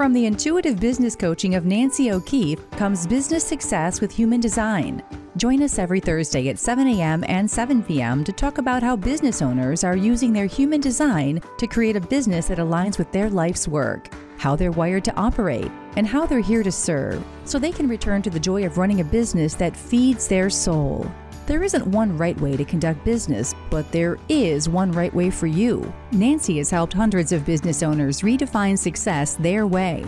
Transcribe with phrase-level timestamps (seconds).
[0.00, 5.02] From the intuitive business coaching of Nancy O'Keefe comes business success with human design.
[5.36, 7.22] Join us every Thursday at 7 a.m.
[7.28, 8.24] and 7 p.m.
[8.24, 12.48] to talk about how business owners are using their human design to create a business
[12.48, 14.08] that aligns with their life's work,
[14.38, 18.22] how they're wired to operate, and how they're here to serve so they can return
[18.22, 21.12] to the joy of running a business that feeds their soul.
[21.46, 25.46] There isn't one right way to conduct business, but there is one right way for
[25.46, 25.92] you.
[26.12, 30.04] Nancy has helped hundreds of business owners redefine success their way.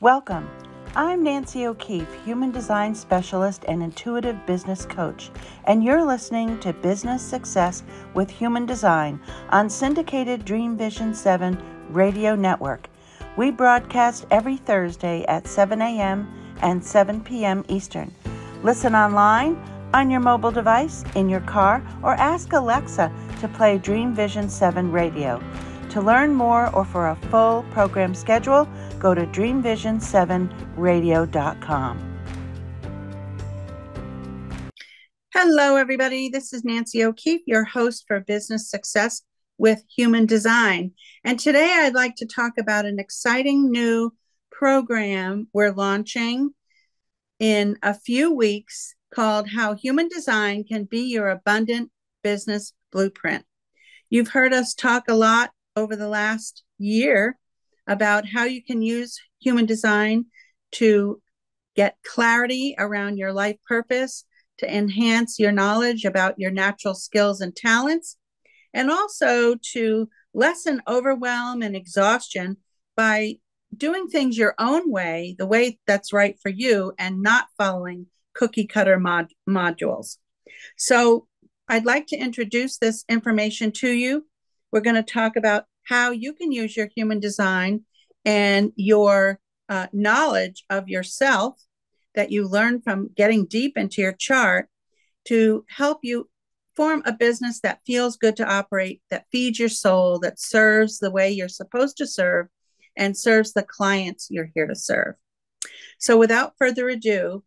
[0.00, 0.50] Welcome.
[0.94, 5.30] I'm Nancy O'Keefe, Human Design Specialist and Intuitive Business Coach,
[5.64, 7.82] and you're listening to Business Success
[8.12, 11.56] with Human Design on syndicated Dream Vision 7
[11.88, 12.90] radio network.
[13.38, 17.64] We broadcast every Thursday at 7 a.m and 7 p.m.
[17.68, 18.12] Eastern.
[18.62, 19.56] Listen online,
[19.92, 24.90] on your mobile device, in your car, or ask Alexa to play Dream Vision 7
[24.90, 25.42] radio.
[25.90, 28.66] To learn more or for a full program schedule,
[28.98, 32.08] go to dreamvision7radio.com.
[35.34, 36.28] Hello, everybody.
[36.28, 39.22] This is Nancy O'Keefe, your host for Business Success
[39.58, 40.92] with Human Design.
[41.24, 44.14] And today I'd like to talk about an exciting new
[44.62, 46.48] program we're launching
[47.40, 51.90] in a few weeks called How Human Design Can Be Your Abundant
[52.22, 53.44] Business Blueprint.
[54.08, 57.36] You've heard us talk a lot over the last year
[57.88, 60.26] about how you can use human design
[60.74, 61.20] to
[61.74, 64.26] get clarity around your life purpose,
[64.58, 68.16] to enhance your knowledge about your natural skills and talents,
[68.72, 72.58] and also to lessen overwhelm and exhaustion
[72.94, 73.38] by
[73.76, 78.66] doing things your own way, the way that's right for you, and not following cookie
[78.66, 80.18] cutter mod- modules.
[80.76, 81.26] So,
[81.68, 84.26] I'd like to introduce this information to you.
[84.72, 87.84] We're going to talk about how you can use your human design
[88.24, 91.58] and your uh, knowledge of yourself
[92.14, 94.68] that you learn from getting deep into your chart
[95.24, 96.28] to help you
[96.76, 101.10] form a business that feels good to operate, that feeds your soul, that serves the
[101.10, 102.48] way you're supposed to serve,
[102.96, 105.14] and serves the clients you're here to serve.
[105.98, 107.44] So, without further ado,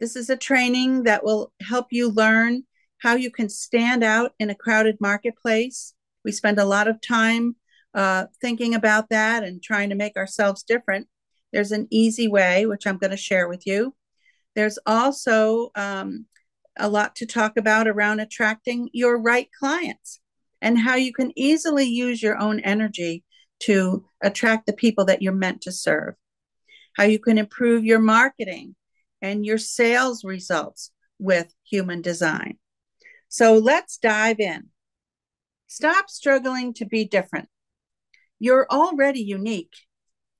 [0.00, 2.64] this is a training that will help you learn
[2.98, 5.94] how you can stand out in a crowded marketplace.
[6.24, 7.56] We spend a lot of time
[7.94, 11.08] uh, thinking about that and trying to make ourselves different.
[11.52, 13.94] There's an easy way, which I'm going to share with you.
[14.54, 16.26] There's also um,
[16.78, 20.20] a lot to talk about around attracting your right clients
[20.60, 23.24] and how you can easily use your own energy
[23.60, 26.14] to attract the people that you're meant to serve,
[26.96, 28.74] how you can improve your marketing
[29.20, 32.58] and your sales results with human design.
[33.28, 34.68] So let's dive in.
[35.66, 37.48] Stop struggling to be different.
[38.38, 39.74] You're already unique.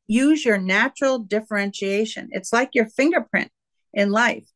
[0.07, 2.29] Use your natural differentiation.
[2.31, 3.51] It's like your fingerprint
[3.93, 4.49] in life.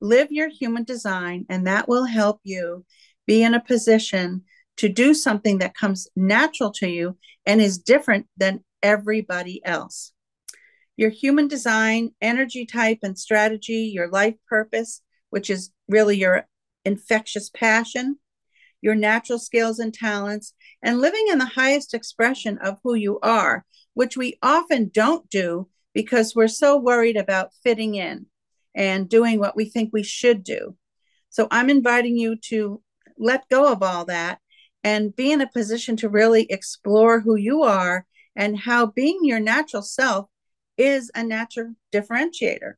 [0.00, 2.84] Live your human design, and that will help you
[3.26, 4.44] be in a position
[4.76, 10.12] to do something that comes natural to you and is different than everybody else.
[10.96, 16.46] Your human design, energy type, and strategy, your life purpose, which is really your
[16.84, 18.18] infectious passion,
[18.80, 23.64] your natural skills and talents, and living in the highest expression of who you are,
[23.94, 28.26] which we often don't do because we're so worried about fitting in
[28.74, 30.76] and doing what we think we should do.
[31.30, 32.82] So I'm inviting you to
[33.16, 34.38] let go of all that
[34.84, 38.06] and be in a position to really explore who you are
[38.36, 40.28] and how being your natural self
[40.76, 42.74] is a natural differentiator.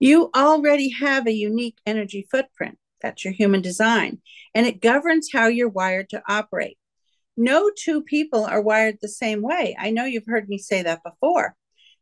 [0.00, 2.78] You already have a unique energy footprint.
[3.00, 4.20] That's your human design,
[4.54, 6.78] and it governs how you're wired to operate.
[7.36, 9.76] No two people are wired the same way.
[9.78, 11.54] I know you've heard me say that before.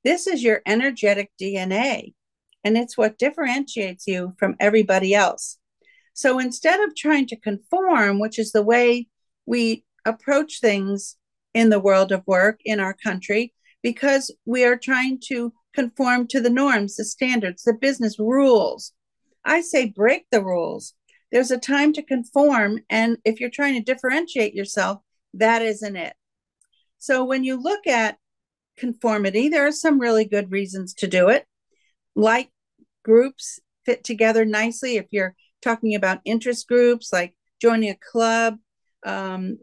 [0.04, 2.14] This is your energetic DNA,
[2.64, 5.58] and it's what differentiates you from everybody else.
[6.16, 9.06] So instead of trying to conform, which is the way
[9.44, 11.16] we approach things
[11.52, 13.52] in the world of work in our country,
[13.82, 18.94] because we are trying to conform to the norms, the standards, the business rules.
[19.44, 20.94] I say break the rules.
[21.30, 22.80] There's a time to conform.
[22.88, 25.02] And if you're trying to differentiate yourself,
[25.34, 26.14] that isn't it.
[26.96, 28.16] So when you look at
[28.78, 31.44] conformity, there are some really good reasons to do it.
[32.14, 32.48] Like
[33.04, 34.96] groups fit together nicely.
[34.96, 35.34] If you're
[35.66, 38.58] talking about interest groups like joining a club
[39.04, 39.58] um,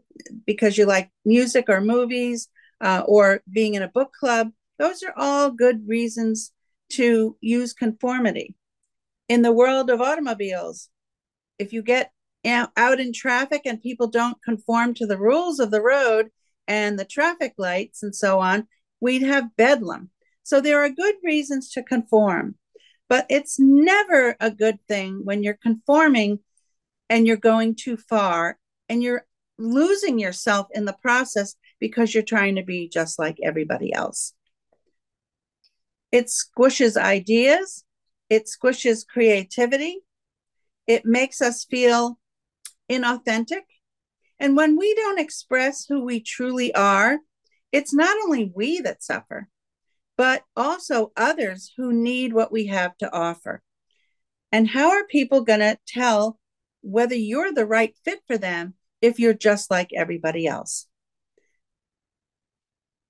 [0.46, 2.48] because you like music or movies
[2.80, 4.50] uh, or being in a book club.
[4.78, 6.52] Those are all good reasons
[6.92, 8.54] to use conformity.
[9.28, 10.90] In the world of automobiles,
[11.58, 12.10] if you get
[12.44, 16.30] out in traffic and people don't conform to the rules of the road,
[16.66, 18.66] and the traffic lights and so on,
[19.00, 20.10] we'd have bedlam.
[20.42, 22.56] So there are good reasons to conform,
[23.14, 26.40] but it's never a good thing when you're conforming
[27.08, 28.58] and you're going too far
[28.88, 29.24] and you're
[29.56, 34.34] losing yourself in the process because you're trying to be just like everybody else.
[36.10, 37.84] It squishes ideas,
[38.28, 40.00] it squishes creativity,
[40.88, 42.18] it makes us feel
[42.90, 43.62] inauthentic.
[44.40, 47.18] And when we don't express who we truly are,
[47.70, 49.46] it's not only we that suffer,
[50.16, 53.62] but also others who need what we have to offer.
[54.52, 56.38] And how are people going to tell
[56.82, 60.86] whether you're the right fit for them if you're just like everybody else?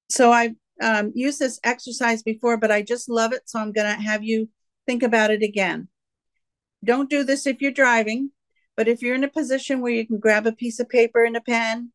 [0.09, 3.43] So I've um, used this exercise before, but I just love it.
[3.47, 4.49] So I'm going to have you
[4.87, 5.89] think about it again.
[6.85, 8.31] Don't do this if you're driving,
[8.77, 11.37] but if you're in a position where you can grab a piece of paper and
[11.37, 11.93] a pen,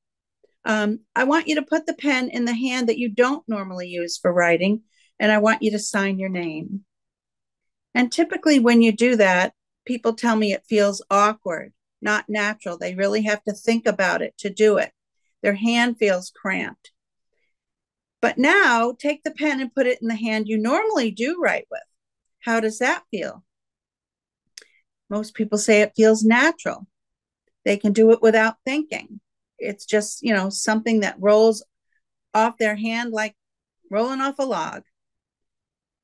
[0.66, 3.88] um, I want you to put the pen in the hand that you don't normally
[3.88, 4.82] use for writing,
[5.20, 6.86] and I want you to sign your name.
[7.94, 9.54] And typically, when you do that,
[9.86, 12.78] people tell me it feels awkward, not natural.
[12.78, 14.92] They really have to think about it to do it.
[15.42, 16.92] Their hand feels cramped.
[18.22, 21.68] But now take the pen and put it in the hand you normally do write
[21.72, 21.82] with.
[22.42, 23.44] How does that feel?
[25.10, 26.86] Most people say it feels natural.
[27.66, 29.20] They can do it without thinking.
[29.58, 31.64] It's just, you know, something that rolls
[32.34, 33.36] off their hand like
[33.90, 34.84] rolling off a log.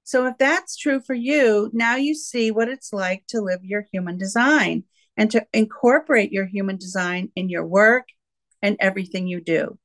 [0.05, 3.85] So, if that's true for you, now you see what it's like to live your
[3.91, 4.85] human design
[5.17, 8.07] and to incorporate your human design in your work
[8.61, 9.77] and everything you do.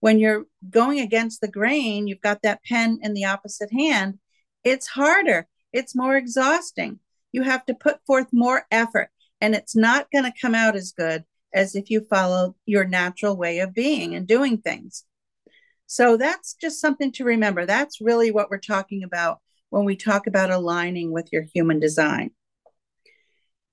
[0.00, 4.18] When you're going against the grain, you've got that pen in the opposite hand,
[4.64, 7.00] it's harder, it's more exhausting
[7.32, 9.10] you have to put forth more effort
[9.40, 11.24] and it's not going to come out as good
[11.54, 15.04] as if you follow your natural way of being and doing things.
[15.86, 17.64] So that's just something to remember.
[17.64, 22.30] That's really what we're talking about when we talk about aligning with your human design.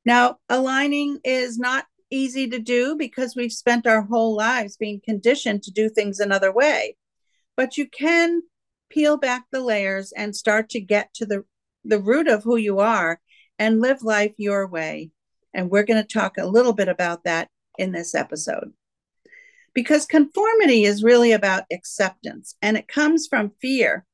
[0.05, 5.63] Now, aligning is not easy to do because we've spent our whole lives being conditioned
[5.63, 6.95] to do things another way.
[7.57, 8.41] But you can
[8.89, 11.43] peel back the layers and start to get to the,
[11.83, 13.19] the root of who you are
[13.57, 15.11] and live life your way.
[15.53, 18.73] And we're going to talk a little bit about that in this episode.
[19.73, 24.05] Because conformity is really about acceptance and it comes from fear.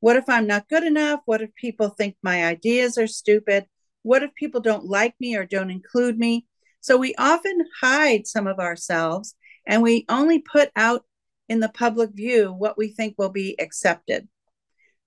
[0.00, 1.20] What if I'm not good enough?
[1.24, 3.66] What if people think my ideas are stupid?
[4.02, 6.46] What if people don't like me or don't include me?
[6.80, 9.34] So we often hide some of ourselves
[9.66, 11.04] and we only put out
[11.48, 14.28] in the public view what we think will be accepted.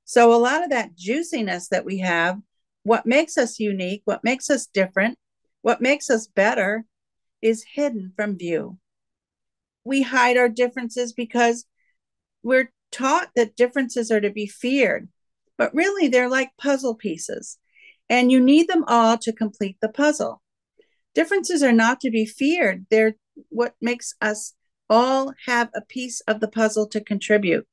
[0.04, 2.40] So a lot of that juiciness that we have
[2.84, 5.18] what makes us unique, what makes us different,
[5.62, 6.86] what makes us better
[7.42, 8.78] is hidden from view.
[9.84, 11.66] We hide our differences because
[12.44, 15.10] we're taught that differences are to be feared,
[15.58, 17.58] but really they're like puzzle pieces,
[18.10, 20.42] and you need them all to complete the puzzle.
[21.14, 23.16] Differences are not to be feared, they're
[23.50, 24.54] what makes us
[24.90, 27.66] all have a piece of the puzzle to contribute.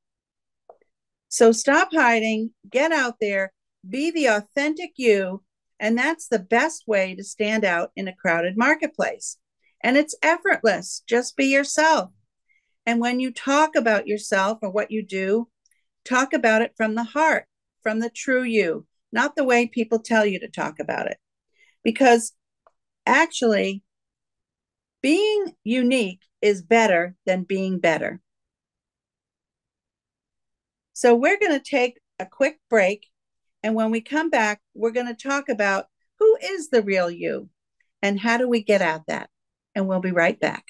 [1.29, 3.53] So stop hiding, get out there,
[3.89, 5.43] be the authentic you.
[5.81, 9.37] And that's the best way to stand out in a crowded marketplace.
[9.83, 11.03] And it's effortless.
[11.09, 12.11] Just be yourself.
[12.89, 15.47] And when you talk about yourself or what you do,
[16.07, 17.45] talk about it from the heart,
[17.83, 21.19] from the true you, not the way people tell you to talk about it.
[21.85, 22.33] Because
[23.05, 23.83] actually,
[25.03, 28.23] being unique is better than being better.
[30.95, 33.05] So, we're going to take a quick break
[33.63, 35.89] and when we come back, we're going to talk about
[36.21, 37.51] who is the real you
[38.01, 39.29] and how do we get at that.
[39.75, 40.65] And we'll be right back.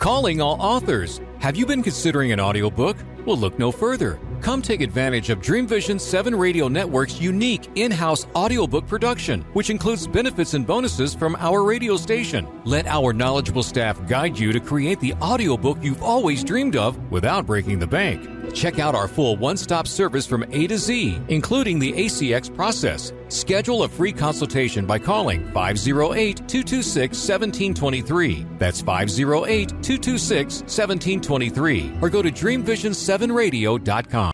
[0.00, 1.20] Calling all authors.
[1.40, 2.96] Have you been considering an audiobook?
[3.26, 4.18] Well, look no further.
[4.40, 9.68] Come take advantage of Dream Vision 7 Radio Network's unique in house audiobook production, which
[9.68, 12.48] includes benefits and bonuses from our radio station.
[12.64, 17.44] Let our knowledgeable staff guide you to create the audiobook you've always dreamed of without
[17.44, 18.39] breaking the bank.
[18.54, 23.12] Check out our full one stop service from A to Z, including the ACX process.
[23.28, 28.46] Schedule a free consultation by calling 508 226 1723.
[28.58, 31.98] That's 508 226 1723.
[32.00, 34.32] Or go to dreamvision7radio.com.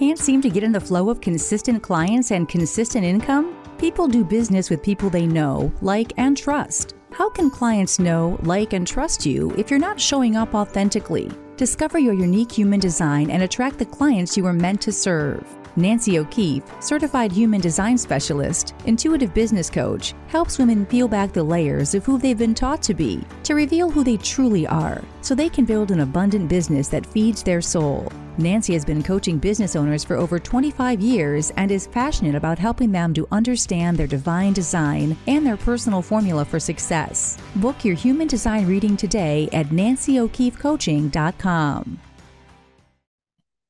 [0.00, 3.54] Can't seem to get in the flow of consistent clients and consistent income?
[3.76, 6.94] People do business with people they know, like, and trust.
[7.12, 11.30] How can clients know, like, and trust you if you're not showing up authentically?
[11.60, 15.44] Discover your unique human design and attract the clients you were meant to serve.
[15.76, 21.94] Nancy O'Keefe, certified human design specialist, intuitive business coach, helps women peel back the layers
[21.94, 25.48] of who they've been taught to be to reveal who they truly are so they
[25.48, 28.10] can build an abundant business that feeds their soul.
[28.38, 32.90] Nancy has been coaching business owners for over 25 years and is passionate about helping
[32.90, 37.38] them to understand their divine design and their personal formula for success.
[37.56, 41.98] Book your human design reading today at nancyokeefecoaching.com.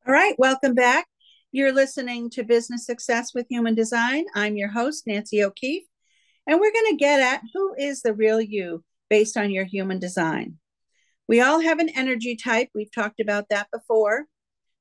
[0.07, 1.07] All right, welcome back.
[1.53, 4.25] You're listening to Business Success with Human Design.
[4.37, 5.83] I'm your host, Nancy O'Keefe,
[6.47, 9.99] and we're going to get at who is the real you based on your human
[9.99, 10.59] design.
[11.27, 12.69] We all have an energy type.
[12.73, 14.27] We've talked about that before.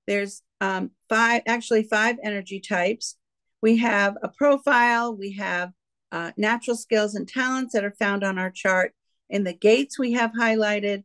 [0.06, 3.18] There's um, five, actually, five energy types.
[3.64, 5.72] We have a profile, we have
[6.12, 8.94] uh, natural skills and talents that are found on our chart.
[9.28, 11.04] In the gates, we have highlighted,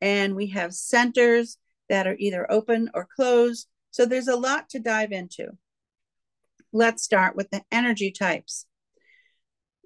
[0.00, 1.58] and we have centers
[1.88, 5.52] that are either open or closed so there's a lot to dive into.
[6.70, 8.66] Let's start with the energy types.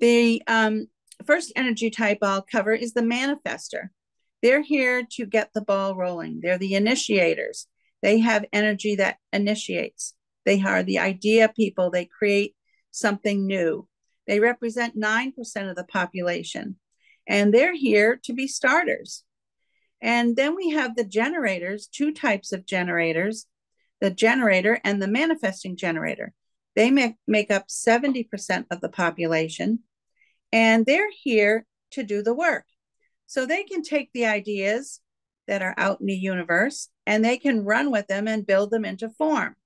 [0.00, 0.88] The um,
[1.24, 3.90] first energy type I'll cover is the manifester.
[4.42, 6.40] They're here to get the ball rolling.
[6.42, 7.68] They're the initiators.
[8.02, 10.14] They have energy that initiates.
[10.44, 11.92] They are the idea people.
[11.92, 12.56] They create
[12.90, 13.86] something new.
[14.26, 16.80] They represent 9% of the population,
[17.28, 19.22] and they're here to be starters.
[20.02, 23.46] And then we have the generators, two types of generators
[24.00, 26.32] the generator and the manifesting generator.
[26.76, 29.80] They make, make up 70% of the population,
[30.52, 32.64] and they're here to do the work.
[33.26, 35.00] So they can take the ideas
[35.46, 38.84] that are out in the universe and they can run with them and build them
[38.84, 39.56] into form.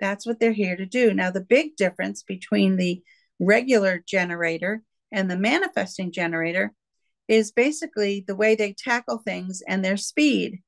[0.00, 1.12] That's what they're here to do.
[1.12, 3.02] Now, the big difference between the
[3.40, 4.82] regular generator
[5.12, 6.72] and the manifesting generator
[7.26, 10.62] is basically the way they tackle things and their speed.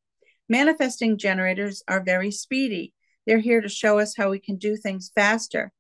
[0.51, 2.93] Manifesting generators are very speedy.
[3.25, 5.73] They're here to show us how we can do things faster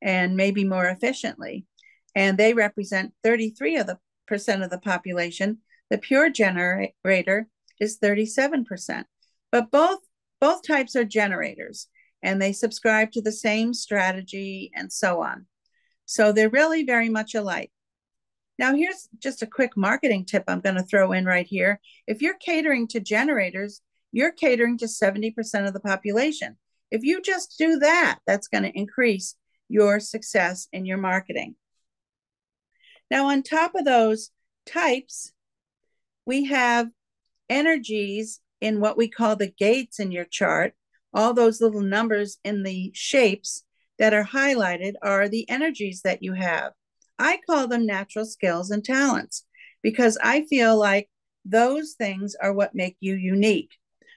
[0.00, 1.66] and maybe more efficiently.
[2.14, 5.58] And they represent 33 of the percent of the population.
[5.90, 7.46] The pure generator
[7.78, 9.04] is 37%.
[9.52, 10.00] But both
[10.40, 11.88] both types are generators
[12.22, 15.46] and they subscribe to the same strategy and so on.
[16.06, 17.70] So they're really very much alike.
[18.58, 21.80] Now, here's just a quick marketing tip I'm going to throw in right here.
[22.06, 23.82] If you're catering to generators,
[24.16, 25.34] you're catering to 70%
[25.66, 26.56] of the population.
[26.90, 29.34] If you just do that, that's going to increase
[29.68, 31.54] your success in your marketing.
[33.10, 34.30] Now, on top of those
[34.64, 35.32] types,
[36.24, 36.88] we have
[37.50, 40.72] energies in what we call the gates in your chart.
[41.12, 43.64] All those little numbers in the shapes
[43.98, 46.72] that are highlighted are the energies that you have.
[47.18, 49.44] I call them natural skills and talents
[49.82, 51.10] because I feel like
[51.44, 53.72] those things are what make you unique,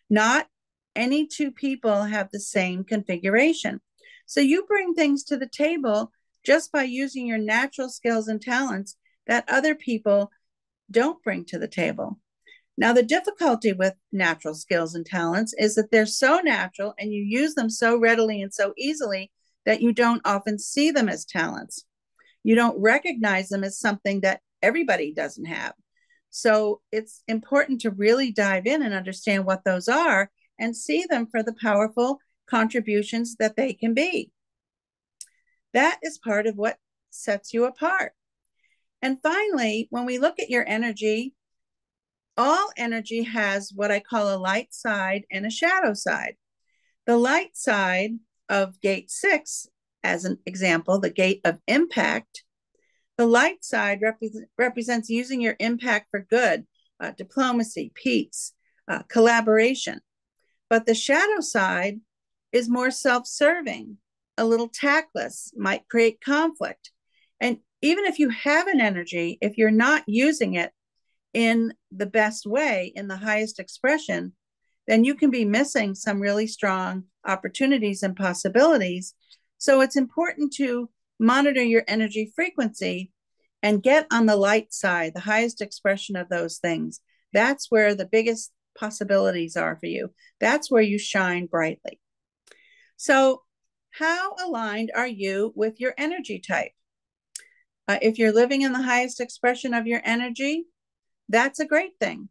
[0.10, 0.48] not
[0.96, 3.80] any two people have the same configuration.
[4.26, 6.12] So you bring things to the table
[6.46, 8.96] just by using your natural skills and talents
[9.28, 10.32] that other people
[10.90, 12.20] don't bring to the table.
[12.78, 17.22] Now, the difficulty with natural skills and talents is that they're so natural and you
[17.22, 19.32] use them so readily and so easily
[19.66, 21.84] that you don't often see them as talents.
[22.44, 25.74] You don't recognize them as something that everybody doesn't have.
[26.30, 31.28] So it's important to really dive in and understand what those are and see them
[31.30, 34.32] for the powerful contributions that they can be.
[35.74, 36.78] That is part of what
[37.10, 38.14] sets you apart.
[39.02, 41.34] And finally, when we look at your energy,
[42.38, 46.36] all energy has what I call a light side and a shadow side.
[47.06, 48.12] The light side
[48.50, 49.68] of gate six,
[50.04, 52.44] as an example, the gate of impact,
[53.20, 54.00] the light side
[54.58, 56.66] represents using your impact for good,
[57.02, 58.54] uh, diplomacy, peace,
[58.88, 60.00] uh, collaboration.
[60.70, 62.00] But the shadow side
[62.54, 63.98] is more self serving,
[64.38, 66.92] a little tactless, might create conflict.
[67.42, 70.72] And even if you have an energy, if you're not using it
[71.34, 74.32] in the best way, in the highest expression,
[74.88, 79.14] then you can be missing some really strong opportunities and possibilities.
[79.58, 83.12] So it's important to monitor your energy frequency
[83.62, 87.02] and get on the light side, the highest expression of those things.
[87.34, 90.14] That's where the biggest possibilities are for you.
[90.40, 92.00] That's where you shine brightly.
[92.98, 93.44] So,
[93.92, 96.72] how aligned are you with your energy type?
[97.88, 100.66] Uh, if you're living in the highest expression of your energy,
[101.28, 102.30] that's a great thing.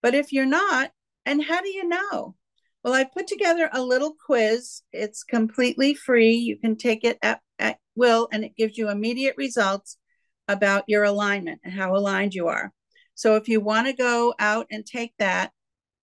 [0.00, 0.92] But if you're not,
[1.26, 2.36] and how do you know?
[2.82, 4.82] Well, I put together a little quiz.
[4.92, 6.32] It's completely free.
[6.32, 9.98] You can take it at, at will, and it gives you immediate results
[10.48, 12.72] about your alignment and how aligned you are.
[13.14, 15.52] So if you want to go out and take that,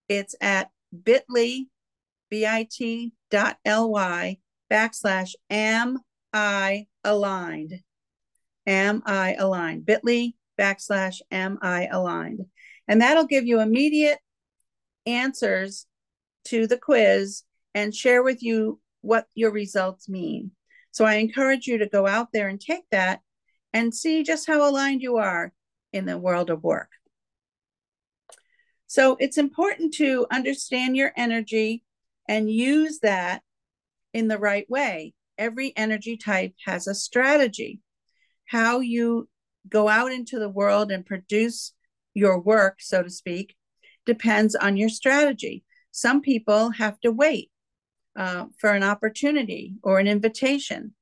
[0.07, 0.69] it's at
[1.03, 1.65] bit.ly,
[2.29, 3.11] bit.ly
[4.71, 5.99] backslash am
[6.31, 7.81] I aligned.
[8.65, 9.85] Am I aligned?
[9.85, 12.45] Bit.ly backslash am I aligned.
[12.87, 14.19] And that'll give you immediate
[15.05, 15.85] answers
[16.45, 17.43] to the quiz
[17.75, 20.51] and share with you what your results mean.
[20.91, 23.21] So I encourage you to go out there and take that
[23.73, 25.53] and see just how aligned you are
[25.93, 26.89] in the world of work.
[28.87, 31.83] So it's important to understand your energy
[32.27, 33.43] and use that
[34.13, 35.13] in the right way.
[35.37, 37.81] Every energy type has a strategy.
[38.45, 39.29] How you
[39.67, 41.73] go out into the world and produce
[42.15, 43.55] your work, so to speak,
[44.05, 45.63] depends on your strategy.
[45.91, 47.51] Some people have to wait
[48.15, 50.93] uh, for an opportunity or an invitation.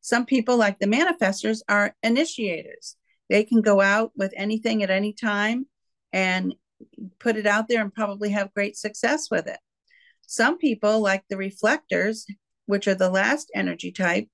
[0.00, 2.96] Some people, like the manifestors, are initiators.
[3.28, 5.66] They can go out with anything at any time
[6.12, 6.54] and
[7.18, 9.58] put it out there and probably have great success with it.
[10.26, 12.26] Some people, like the reflectors,
[12.66, 14.28] which are the last energy type,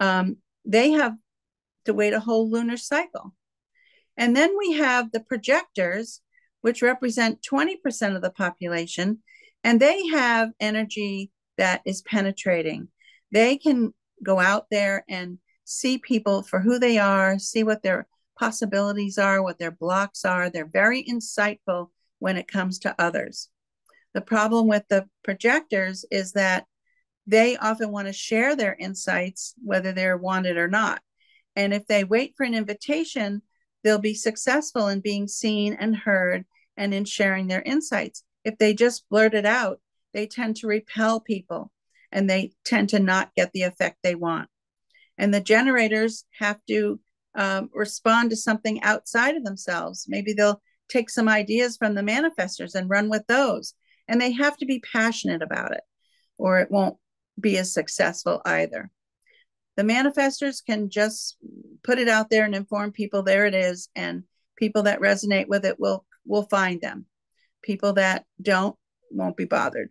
[0.00, 1.14] um, they have
[1.84, 3.34] to wait a whole lunar cycle.
[4.16, 6.20] And then we have the projectors,
[6.62, 9.22] which represent 20% of the population,
[9.66, 12.86] and they have energy that is penetrating.
[13.32, 13.92] They can
[14.22, 18.06] go out there and see people for who they are, see what their
[18.38, 20.50] possibilities are, what their blocks are.
[20.50, 21.88] They're very insightful
[22.20, 23.48] when it comes to others.
[24.14, 26.66] The problem with the projectors is that
[27.26, 31.02] they often want to share their insights, whether they're wanted or not.
[31.56, 33.42] And if they wait for an invitation,
[33.82, 36.44] they'll be successful in being seen and heard
[36.76, 38.22] and in sharing their insights.
[38.46, 39.80] If they just blurt it out,
[40.14, 41.72] they tend to repel people
[42.12, 44.48] and they tend to not get the effect they want.
[45.18, 47.00] And the generators have to
[47.34, 50.06] um, respond to something outside of themselves.
[50.08, 53.74] Maybe they'll take some ideas from the manifestors and run with those.
[54.06, 55.82] And they have to be passionate about it,
[56.38, 56.98] or it won't
[57.40, 58.92] be as successful either.
[59.76, 61.36] The manifestors can just
[61.82, 64.22] put it out there and inform people there it is, and
[64.56, 67.06] people that resonate with it will will find them.
[67.66, 68.76] People that don't
[69.10, 69.90] won't be bothered.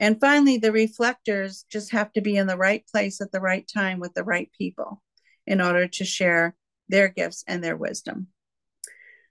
[0.00, 3.68] And finally, the reflectors just have to be in the right place at the right
[3.72, 5.02] time with the right people
[5.46, 6.54] in order to share
[6.88, 8.28] their gifts and their wisdom.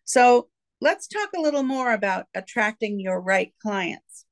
[0.03, 0.49] So
[0.81, 4.25] let's talk a little more about attracting your right clients.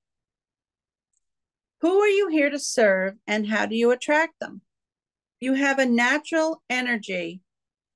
[1.81, 4.61] Who are you here to serve and how do you attract them?
[5.39, 7.41] You have a natural energy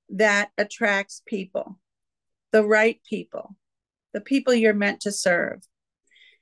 [0.10, 1.80] that attracts people,
[2.52, 3.56] the right people,
[4.16, 5.60] the people you're meant to serve.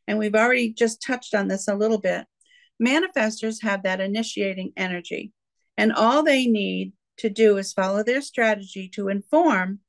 [0.07, 2.25] And we've already just touched on this a little bit.
[2.81, 5.33] Manifestors have that initiating energy,
[5.75, 9.79] and all they need to do is follow their strategy to inform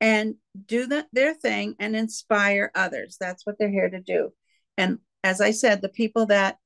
[0.00, 0.34] and
[0.66, 3.16] do the, their thing and inspire others.
[3.18, 4.34] That's what they're here to do.
[4.76, 6.58] And as I said, the people that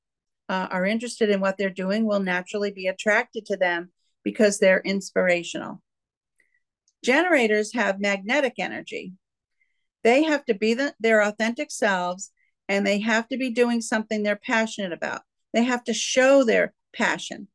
[0.49, 3.91] uh, are interested in what they're doing will naturally be attracted to them
[4.23, 5.81] because they're inspirational.
[7.03, 9.13] Generators have magnetic energy.
[10.03, 12.31] They have to be the, their authentic selves
[12.67, 15.21] and they have to be doing something they're passionate about.
[15.53, 17.47] They have to show their passion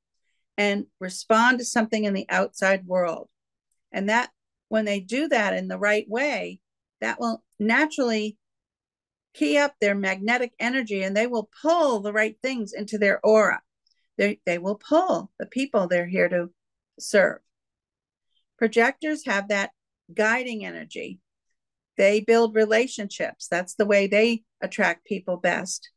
[0.59, 3.29] and respond to something in the outside world.
[3.93, 4.31] And that,
[4.69, 6.61] when they do that in the right way,
[7.01, 8.37] that will naturally
[9.35, 13.61] key up their magnetic energy and they will pull the right things into their aura.
[14.17, 16.51] They, they will pull the people they're here to
[16.99, 17.39] serve.
[18.59, 19.71] Projectors have that
[20.13, 21.21] guiding energy.
[21.97, 23.47] They build relationships.
[23.49, 25.91] That's the way they attract people best.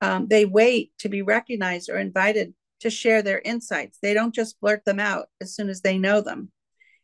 [0.00, 3.98] Um, they wait to be recognized or invited to share their insights.
[4.02, 6.50] They don't just blurt them out as soon as they know them.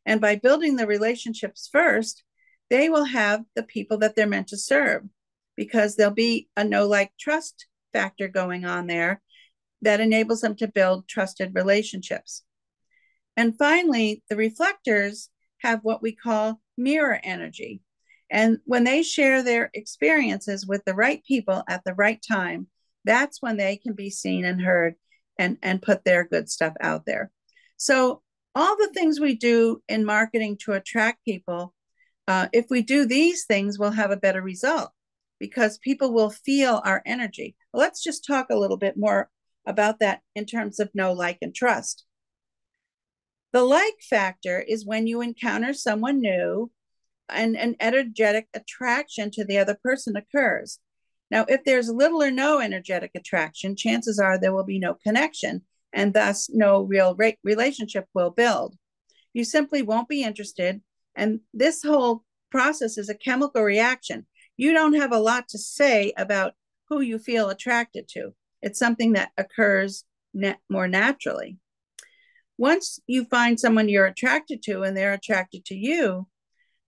[0.05, 2.25] And by building the relationships first,
[2.71, 5.05] they will have the people that they're meant to serve
[5.57, 9.23] because there'll be a know like trust factor going on there
[9.83, 12.43] that enables them to build trusted relationships.
[13.37, 17.83] And finally, the reflectors have what we call mirror energy.
[18.31, 22.69] And when they share their experiences with the right people at the right time,
[23.05, 24.95] that's when they can be seen and heard
[25.39, 27.31] and and put their good stuff out there.
[27.77, 28.23] So
[28.55, 31.75] all the things we do in marketing to attract people
[32.27, 34.91] uh, if we do these things we'll have a better result
[35.39, 37.57] because people will feel our energy.
[37.73, 39.31] Let's just talk a little bit more
[39.67, 42.05] about that in terms of know like and trust.
[43.53, 46.71] The like factor is when you encounter someone new
[47.29, 50.79] and an energetic attraction to the other person occurs
[51.31, 55.63] now, if there's little or no energetic attraction, chances are there will be no connection
[55.93, 58.77] and thus no real re- relationship will build.
[59.35, 60.81] You simply won't be interested.
[61.15, 64.27] And this whole process is a chemical reaction.
[64.57, 66.55] You don't have a lot to say about
[66.89, 68.35] who you feel attracted to.
[68.63, 70.05] It's something that occurs
[70.71, 71.59] more naturally.
[72.57, 76.27] Once you find someone you're attracted to and they're attracted to you,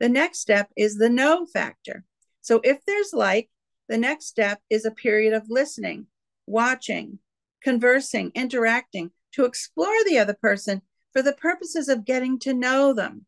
[0.00, 2.04] the next step is the know factor.
[2.40, 3.50] So if there's like,
[3.88, 6.06] the next step is a period of listening,
[6.46, 7.18] watching,
[7.62, 10.82] conversing, interacting to explore the other person
[11.12, 13.26] for the purposes of getting to know them.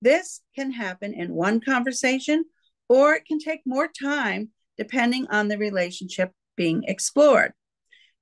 [0.00, 2.46] This can happen in one conversation
[2.88, 7.52] or it can take more time depending on the relationship being explored.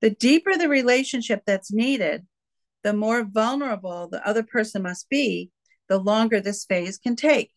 [0.01, 2.25] The deeper the relationship that's needed,
[2.83, 5.51] the more vulnerable the other person must be,
[5.87, 7.51] the longer this phase can take.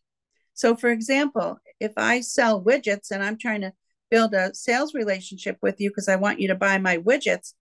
[0.55, 3.73] So, for example, if I sell widgets and I'm trying to
[4.11, 7.55] build a sales relationship with you because I want you to buy my widgets,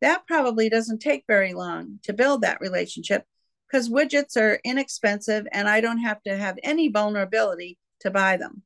[0.00, 3.24] that probably doesn't take very long to build that relationship
[3.66, 8.62] because widgets are inexpensive and I don't have to have any vulnerability to buy them.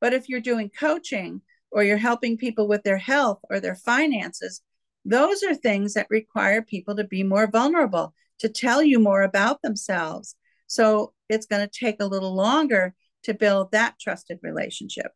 [0.00, 1.40] But if you're doing coaching
[1.70, 4.62] or you're helping people with their health or their finances,
[5.04, 9.62] those are things that require people to be more vulnerable, to tell you more about
[9.62, 10.36] themselves.
[10.68, 15.10] So it's going to take a little longer to build that trusted relationship.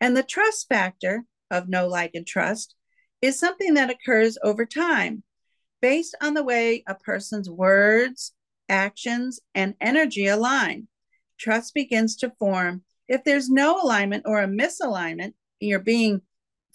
[0.00, 2.74] And the trust factor of know like, and trust
[3.20, 5.22] is something that occurs over time
[5.80, 8.32] based on the way a person's words,
[8.68, 10.88] actions, and energy align.
[11.38, 16.22] Trust begins to form if there's no alignment or a misalignment, you're being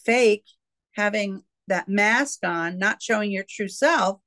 [0.06, 0.46] fake,
[0.92, 4.20] having that mask on, not showing your true self,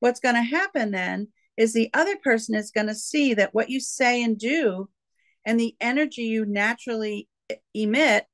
[0.00, 3.68] what's going to happen then is the other person is going to see that what
[3.68, 4.88] you say and do
[5.44, 7.28] and the energy you naturally
[7.74, 8.24] emit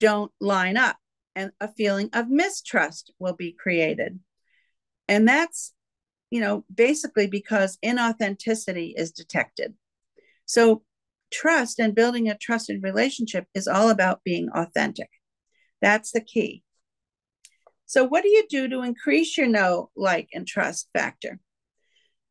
[0.00, 0.96] don't line up
[1.34, 4.18] and a feeling of mistrust will be created.
[5.06, 5.72] And that's
[6.30, 9.74] you know basically because inauthenticity is detected.
[10.44, 10.82] So
[11.30, 15.08] trust and building a trusted relationship is all about being authentic.
[15.80, 16.64] That's the key.
[17.86, 21.40] So, what do you do to increase your know, like, and trust factor?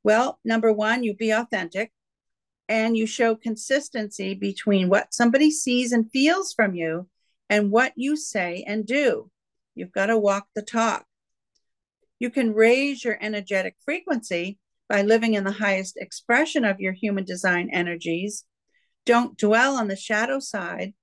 [0.08, 1.92] Well, number one, you be authentic
[2.70, 7.10] and you show consistency between what somebody sees and feels from you
[7.50, 9.30] and what you say and do.
[9.76, 11.06] You've got to walk the talk.
[12.20, 17.26] You can raise your energetic frequency by living in the highest expression of your human
[17.26, 18.46] design energies.
[19.06, 20.94] Don't dwell on the shadow side.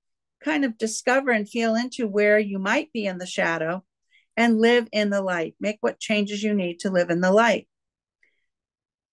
[0.43, 3.83] Kind of discover and feel into where you might be in the shadow
[4.35, 5.53] and live in the light.
[5.59, 7.67] Make what changes you need to live in the light.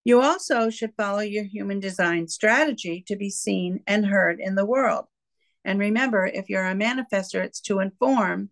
[0.04, 4.66] You also should follow your human design strategy to be seen and heard in the
[4.66, 5.06] world.
[5.64, 8.50] And remember, if you're a manifester, it's to inform.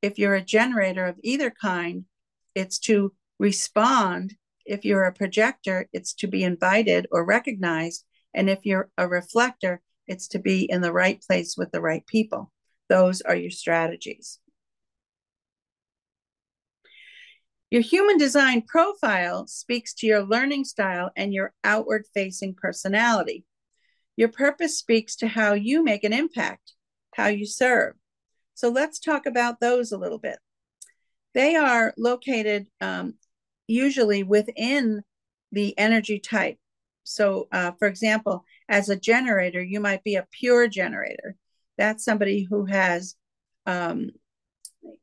[0.00, 2.06] If you're a generator of either kind,
[2.54, 4.36] it's to respond.
[4.64, 8.04] If you're a projector, it's to be invited or recognized.
[8.32, 12.06] And if you're a reflector, it's to be in the right place with the right
[12.06, 12.52] people.
[12.88, 14.38] Those are your strategies.
[17.76, 23.44] Your human design profile speaks to your learning style and your outward facing personality.
[24.16, 26.72] Your purpose speaks to how you make an impact,
[27.12, 27.92] how you serve.
[28.54, 30.38] So let's talk about those a little bit.
[31.34, 33.16] They are located um,
[33.66, 35.02] usually within
[35.52, 36.56] the energy type.
[37.04, 41.36] So, uh, for example, as a generator, you might be a pure generator.
[41.76, 43.16] That's somebody who has,
[43.66, 44.12] um,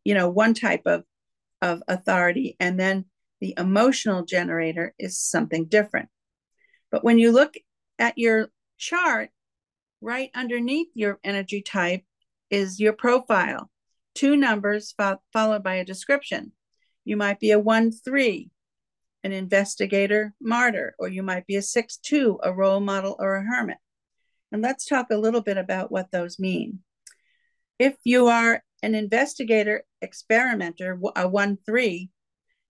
[0.03, 1.03] you know, one type of
[1.63, 2.57] of authority.
[2.59, 3.05] And then
[3.39, 6.09] the emotional generator is something different.
[6.91, 7.55] But when you look
[7.97, 9.29] at your chart,
[10.01, 12.03] right underneath your energy type
[12.49, 13.71] is your profile,
[14.13, 16.51] two numbers fo- followed by a description.
[17.05, 18.51] You might be a 1 3,
[19.23, 23.43] an investigator, martyr, or you might be a 6 2, a role model, or a
[23.43, 23.77] hermit.
[24.51, 26.79] And let's talk a little bit about what those mean.
[27.79, 32.09] If you are an investigator experimenter, a 1 3,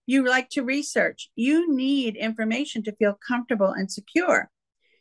[0.06, 1.32] you like to research.
[1.36, 4.52] You need information to feel comfortable and secure.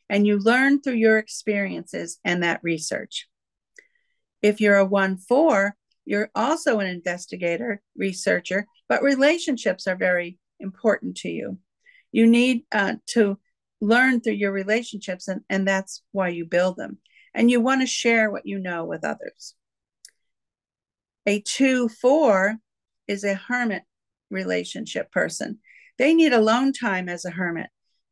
[0.09, 3.29] And you learn through your experiences and that research.
[4.41, 11.19] If you're a 1 4, you're also an investigator, researcher, but relationships are very important
[11.19, 11.59] to you.
[12.11, 13.39] You need uh, to
[13.81, 16.99] learn through your relationships, and, and that's why you build them.
[17.35, 19.55] And you want to share what you know with others.
[21.27, 22.57] A two four
[23.07, 23.83] is a hermit
[24.31, 25.61] relationship person.
[25.99, 27.69] They need alone time as a hermit.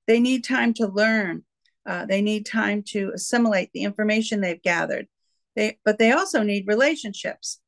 [0.06, 1.44] They need time to learn.
[1.86, 5.06] Uh, they need time to assimilate the information they've gathered.
[5.56, 7.60] They, but they also need relationships.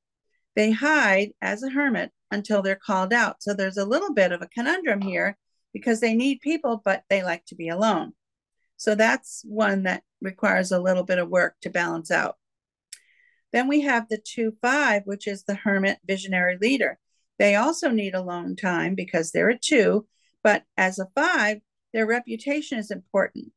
[0.55, 3.43] They hide as a hermit until they're called out.
[3.43, 5.37] So there's a little bit of a conundrum here
[5.73, 8.13] because they need people, but they like to be alone.
[8.77, 12.37] So that's one that requires a little bit of work to balance out.
[13.53, 16.99] Then we have the 2 5, which is the hermit visionary leader.
[17.39, 20.07] They also need alone time because they're a two,
[20.43, 21.59] but as a five,
[21.93, 23.53] their reputation is important.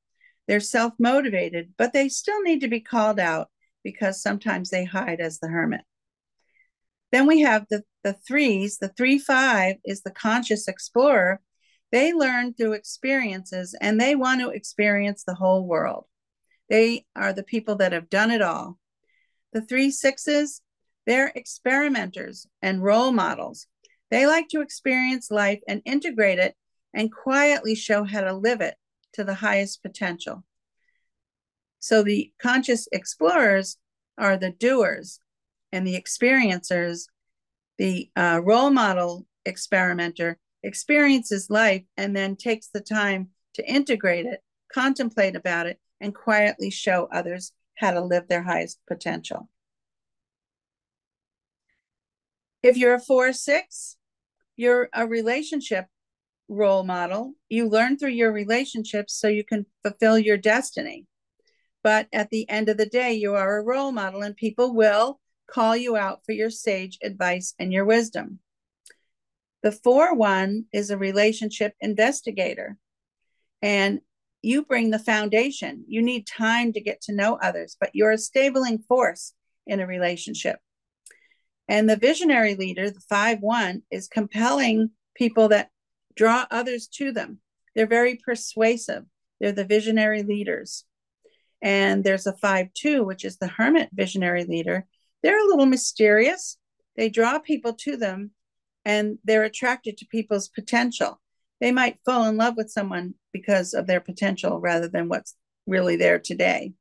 [0.48, 3.50] They're self motivated, but they still need to be called out
[3.84, 5.82] because sometimes they hide as the hermit.
[7.12, 8.80] Then we have the, the threes.
[8.80, 11.42] The three five is the conscious explorer.
[11.92, 16.06] They learn through experiences and they want to experience the whole world.
[16.70, 18.80] They are the people that have done it all.
[19.56, 20.62] The three sixes,
[21.06, 23.68] they're experimenters and role models.
[24.12, 26.58] They like to experience life and integrate it
[26.94, 28.76] and quietly show how to live it
[29.14, 30.44] to the highest potential.
[31.80, 33.78] So the conscious explorers
[34.18, 35.22] are the doers,
[35.72, 37.06] and the experiencers,
[37.78, 44.44] the uh, role model experimenter, experiences life and then takes the time to integrate it,
[44.74, 49.50] contemplate about it, and quietly show others how to live their highest potential.
[52.64, 53.98] If you're a four six,
[54.56, 55.88] you're a relationship
[56.48, 57.34] role model.
[57.50, 61.06] You learn through your relationships so you can fulfill your destiny.
[61.84, 65.20] But at the end of the day, you are a role model, and people will
[65.48, 68.40] call you out for your sage advice and your wisdom.
[69.62, 72.78] The 4 1 is a relationship investigator,
[73.62, 74.02] and
[74.46, 75.84] you bring the foundation.
[75.88, 79.34] You need time to get to know others, but you're a stabling force
[79.66, 80.60] in a relationship.
[81.68, 85.70] And the visionary leader, the 5 1, is compelling people that
[86.16, 87.40] draw others to them.
[87.74, 89.04] They're very persuasive.
[89.40, 90.86] They're the visionary leaders.
[91.62, 94.86] And there's a 5 2, which is the hermit visionary leader.
[95.24, 96.58] They're a little mysterious.
[96.96, 98.32] They draw people to them
[98.86, 101.20] and they're attracted to people's potential.
[101.62, 105.96] They might fall in love with someone because of their potential rather than what's really
[105.96, 106.74] there today.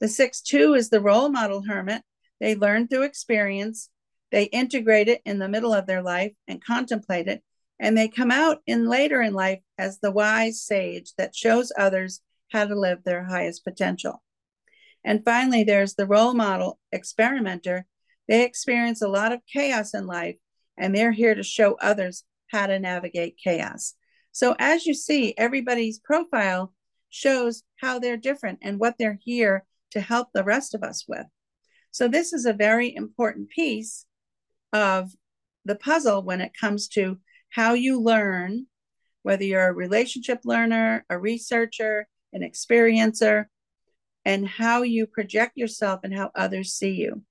[0.00, 2.02] The 6 2 is the role model hermit.
[2.40, 3.88] They learn through experience,
[4.30, 7.42] they integrate it in the middle of their life and contemplate it
[7.78, 12.20] and they come out in later in life as the wise sage that shows others
[12.52, 14.22] how to live their highest potential.
[15.04, 17.86] And finally, there's the role model experimenter.
[18.28, 20.36] They experience a lot of chaos in life,
[20.78, 23.94] and they're here to show others how to navigate chaos.
[24.30, 26.72] So, as you see, everybody's profile
[27.10, 31.26] shows how they're different and what they're here to help the rest of us with.
[31.90, 34.06] So, this is a very important piece
[34.72, 35.10] of
[35.64, 37.18] the puzzle when it comes to
[37.50, 38.66] how you learn,
[39.22, 43.46] whether you're a relationship learner, a researcher, an experiencer,
[44.24, 47.22] and how you project yourself and how others see you.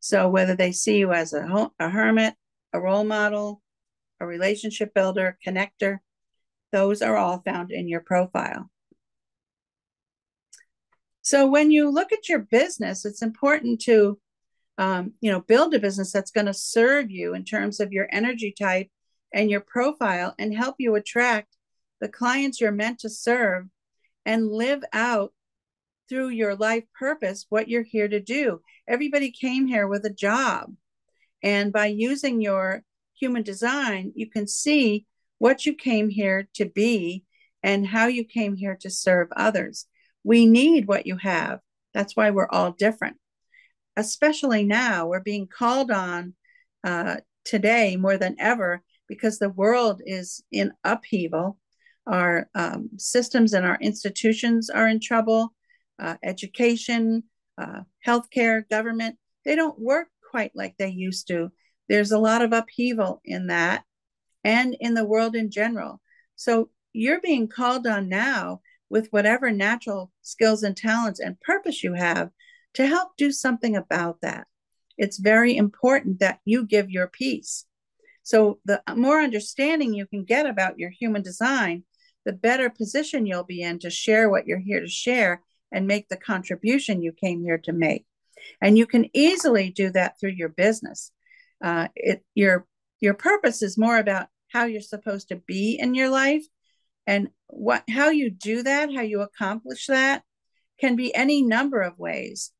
[0.00, 2.34] So, whether they see you as a, a hermit,
[2.72, 3.60] a role model,
[4.20, 5.98] a relationship builder, connector,
[6.72, 8.70] those are all found in your profile.
[11.22, 14.18] So, when you look at your business, it's important to
[14.76, 18.08] um, you know build a business that's going to serve you in terms of your
[18.10, 18.88] energy type
[19.32, 21.56] and your profile and help you attract
[22.00, 23.66] the clients you're meant to serve
[24.26, 25.32] and live out
[26.08, 28.60] through your life purpose what you're here to do.
[28.86, 30.74] Everybody came here with a job.
[31.42, 32.82] And by using your
[33.18, 35.06] human design, you can see
[35.38, 37.24] what you came here to be
[37.62, 39.86] and how you came here to serve others.
[40.22, 41.60] We need what you have.
[41.92, 43.16] That's why we're all different.
[43.96, 46.34] Especially now, we're being called on
[46.82, 51.58] uh, today more than ever because the world is in upheaval.
[52.06, 55.54] Our um, systems and our institutions are in trouble.
[55.98, 57.22] Uh, education,
[57.56, 61.50] uh, healthcare, government, they don't work quite like they used to.
[61.88, 63.84] There's a lot of upheaval in that
[64.42, 66.00] and in the world in general.
[66.36, 71.94] So you're being called on now with whatever natural skills and talents and purpose you
[71.94, 72.30] have
[72.74, 74.46] to help do something about that.
[74.96, 77.64] It's very important that you give your piece.
[78.22, 81.84] So, the more understanding you can get about your human design,
[82.24, 85.42] the better position you'll be in to share what you're here to share
[85.72, 88.06] and make the contribution you came here to make.
[88.60, 91.10] And you can easily do that through your business.
[91.62, 92.66] Uh, it, your
[93.00, 96.44] your purpose is more about how you're supposed to be in your life
[97.06, 100.22] and what how you do that how you accomplish that
[100.80, 102.52] can be any number of ways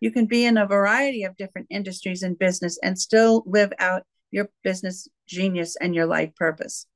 [0.00, 4.04] you can be in a variety of different industries and business and still live out
[4.30, 6.86] your business genius and your life purpose.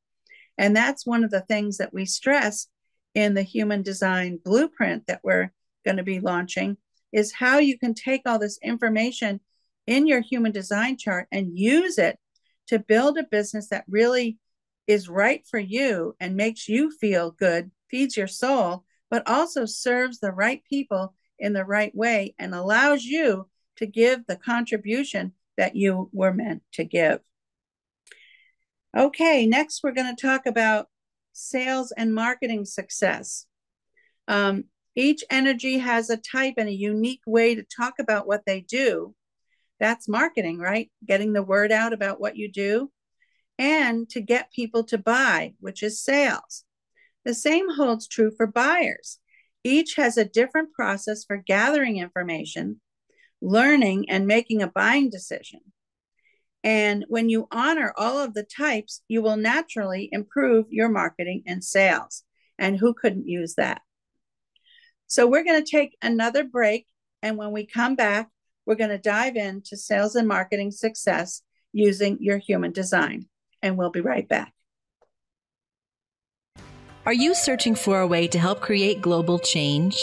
[0.59, 2.69] And that's one of the things that we stress
[3.15, 5.51] in the human design blueprint that we're
[5.85, 6.77] going to be launching
[7.12, 9.41] is how you can take all this information
[9.87, 12.18] in your human design chart and use it
[12.68, 14.38] to build a business that really
[14.87, 20.21] is right for you and makes you feel good, feeds your soul, but also serves
[20.21, 25.77] the right people in the right way and allows you to give the contribution that
[25.77, 27.21] you were meant to give.
[28.97, 30.88] Okay, next we're going to talk about
[31.33, 33.47] sales and marketing success.
[34.29, 34.64] Um,
[34.95, 39.14] each energy has a type and a unique way to talk about what they do.
[39.83, 40.92] That's marketing, right?
[41.05, 42.92] Getting the word out about what you do
[43.59, 46.62] and to get people to buy, which is sales.
[47.25, 49.18] The same holds true for buyers.
[49.64, 52.81] Each has a different process for gathering information,
[53.40, 55.59] learning, and making a buying decision.
[56.62, 61.64] And when you honor all of the types, you will naturally improve your marketing and
[61.64, 62.23] sales.
[62.57, 63.83] And who couldn't use that?
[65.09, 66.87] So, we're going to take another break.
[67.21, 68.29] And when we come back,
[68.66, 73.27] we're going to dive into sales and marketing success using your human design.
[73.62, 74.53] And we'll be right back.
[77.05, 79.96] Are you searching for a way to help create global change?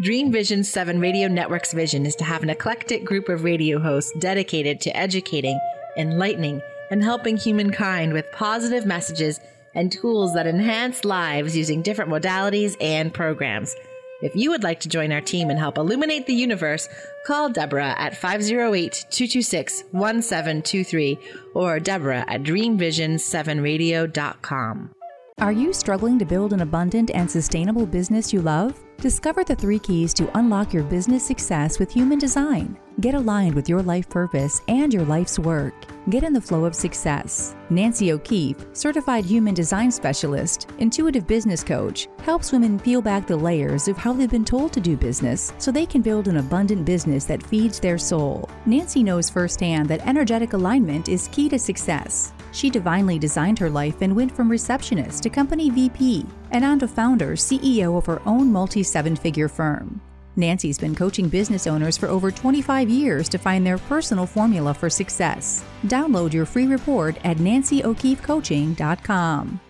[0.00, 4.12] Dream Vision 7 Radio Network's vision is to have an eclectic group of radio hosts
[4.18, 5.58] dedicated to educating
[5.96, 9.40] enlightening, and helping humankind with positive messages
[9.74, 13.74] and tools that enhance lives using different modalities and programs.
[14.22, 16.88] If you would like to join our team and help illuminate the universe,
[17.26, 21.18] call Deborah at 508 226 1723
[21.54, 24.95] or Deborah at dreamvision7radio.com.
[25.38, 28.82] Are you struggling to build an abundant and sustainable business you love?
[28.96, 32.78] Discover the three keys to unlock your business success with human design.
[33.02, 35.74] Get aligned with your life purpose and your life's work.
[36.08, 37.54] Get in the flow of success.
[37.68, 43.88] Nancy O'Keefe, certified human design specialist, intuitive business coach, helps women peel back the layers
[43.88, 47.26] of how they've been told to do business so they can build an abundant business
[47.26, 48.48] that feeds their soul.
[48.64, 52.32] Nancy knows firsthand that energetic alignment is key to success.
[52.56, 56.88] She divinely designed her life and went from receptionist to company VP and on to
[56.88, 60.00] founder, CEO of her own multi seven figure firm.
[60.36, 64.88] Nancy's been coaching business owners for over 25 years to find their personal formula for
[64.88, 65.62] success.
[65.84, 69.60] Download your free report at nancyo'keefecoaching.com.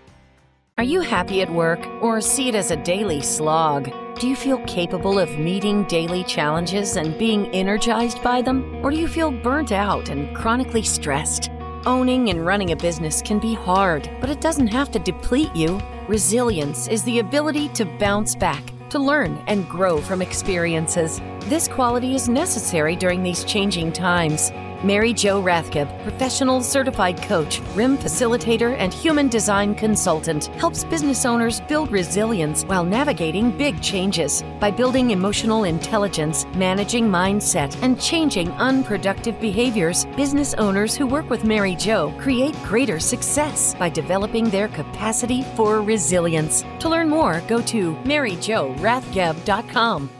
[0.78, 3.90] Are you happy at work or see it as a daily slog?
[4.20, 8.76] Do you feel capable of meeting daily challenges and being energized by them?
[8.84, 11.50] Or do you feel burnt out and chronically stressed?
[11.86, 15.80] Owning and running a business can be hard, but it doesn't have to deplete you.
[16.08, 21.20] Resilience is the ability to bounce back, to learn and grow from experiences.
[21.42, 24.50] This quality is necessary during these changing times.
[24.84, 31.62] Mary Jo Rathgeb, professional certified coach, RIM facilitator, and human design consultant, helps business owners
[31.62, 34.44] build resilience while navigating big changes.
[34.60, 41.44] By building emotional intelligence, managing mindset, and changing unproductive behaviors, business owners who work with
[41.44, 46.64] Mary Jo create greater success by developing their capacity for resilience.
[46.80, 50.10] To learn more, go to maryjorathgeb.com.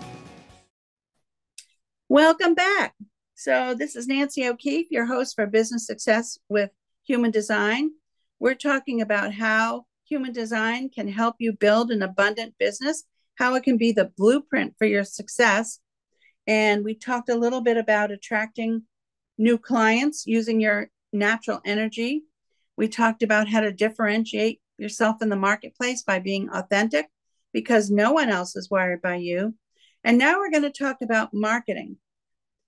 [2.08, 2.94] Welcome back.
[3.46, 6.70] So, this is Nancy O'Keefe, your host for Business Success with
[7.04, 7.92] Human Design.
[8.40, 13.04] We're talking about how human design can help you build an abundant business,
[13.36, 15.78] how it can be the blueprint for your success.
[16.48, 18.82] And we talked a little bit about attracting
[19.38, 22.24] new clients using your natural energy.
[22.76, 27.06] We talked about how to differentiate yourself in the marketplace by being authentic
[27.52, 29.54] because no one else is wired by you.
[30.02, 31.98] And now we're going to talk about marketing.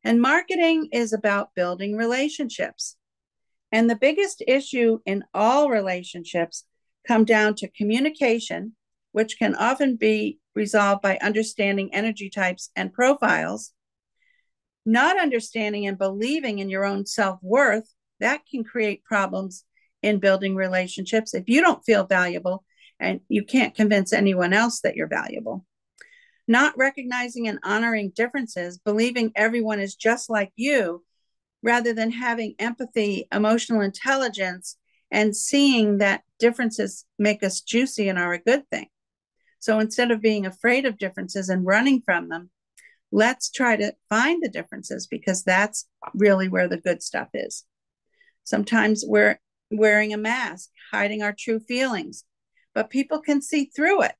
[0.04, 2.96] And marketing is about building relationships.
[3.72, 6.64] And the biggest issue in all relationships
[7.06, 8.74] come down to communication,
[9.12, 13.72] which can often be resolved by understanding energy types and profiles.
[14.86, 19.64] Not understanding and believing in your own self worth, that can create problems
[20.02, 22.64] in building relationships if you don't feel valuable
[23.00, 25.64] and you can't convince anyone else that you're valuable
[26.48, 31.04] not recognizing and honoring differences, believing everyone is just like you,
[31.62, 34.76] rather than having empathy, emotional intelligence,
[35.10, 38.88] and seeing that differences make us juicy and are a good thing.
[39.60, 42.50] So instead of being afraid of differences and running from them,
[43.10, 47.64] let's try to find the differences because that's really where the good stuff is.
[48.44, 52.24] Sometimes we're wearing a mask, hiding our true feelings,
[52.74, 54.14] but people can see through it.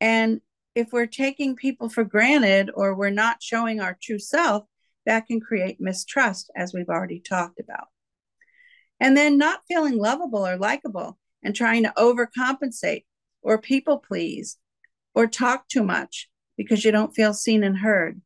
[0.00, 0.40] And
[0.76, 4.66] if we're taking people for granted or we're not showing our true self,
[5.06, 7.86] that can create mistrust, as we've already talked about.
[9.00, 13.04] And then not feeling lovable or likable and trying to overcompensate
[13.40, 14.58] or people please
[15.14, 18.20] or talk too much because you don't feel seen and heard.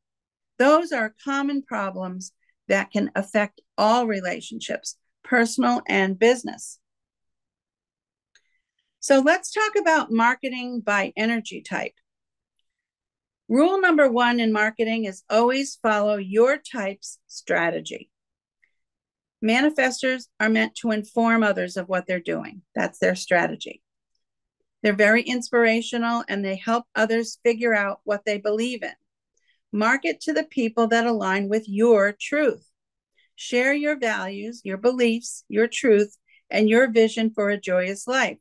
[0.59, 2.33] Those are common problems
[2.67, 6.81] that can affect all relationships, personal and business.
[8.99, 11.93] So let's talk about marketing by energy type.
[13.51, 18.09] Rule number one in marketing is always follow your type's strategy.
[19.45, 22.63] Manifestors are meant to inform others of what they're doing.
[22.77, 23.83] That's their strategy.
[24.85, 28.93] They're very inspirational and they help others figure out what they believe in.
[29.73, 32.65] Market to the people that align with your truth.
[33.35, 36.17] Share your values, your beliefs, your truth,
[36.51, 38.39] and your vision for a joyous life.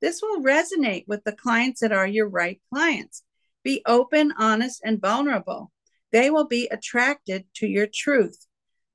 [0.00, 3.24] This will resonate with the clients that are your right clients.
[3.64, 5.72] Be open, honest, and vulnerable.
[6.12, 8.46] They will be attracted to your truth.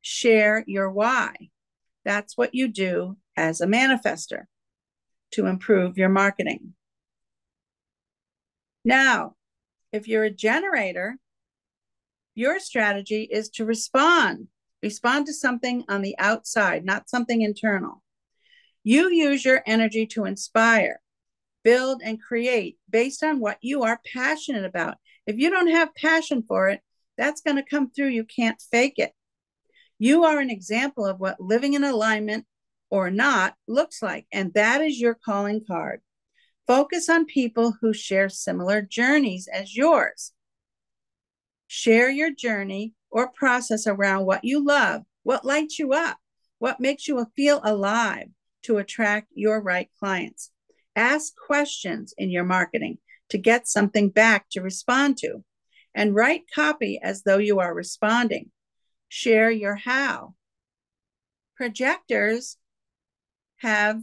[0.01, 1.33] Share your why.
[2.05, 4.43] That's what you do as a manifester
[5.31, 6.73] to improve your marketing.
[8.85, 9.35] Now,
[9.91, 11.17] if you're a generator,
[12.35, 14.47] your strategy is to respond.
[14.81, 18.01] Respond to something on the outside, not something internal.
[18.83, 20.99] You use your energy to inspire,
[21.63, 24.97] build, and create based on what you are passionate about.
[25.25, 26.81] If you don't have passion for it,
[27.17, 28.09] that's going to come through.
[28.09, 29.13] You can't fake it.
[29.99, 32.45] You are an example of what living in alignment
[32.89, 36.01] or not looks like, and that is your calling card.
[36.67, 40.31] Focus on people who share similar journeys as yours.
[41.67, 46.17] Share your journey or process around what you love, what lights you up,
[46.59, 48.27] what makes you feel alive
[48.63, 50.51] to attract your right clients.
[50.95, 55.43] Ask questions in your marketing to get something back to respond to,
[55.95, 58.51] and write copy as though you are responding.
[59.09, 60.35] Share your how.
[61.55, 62.57] Projectors
[63.57, 64.01] have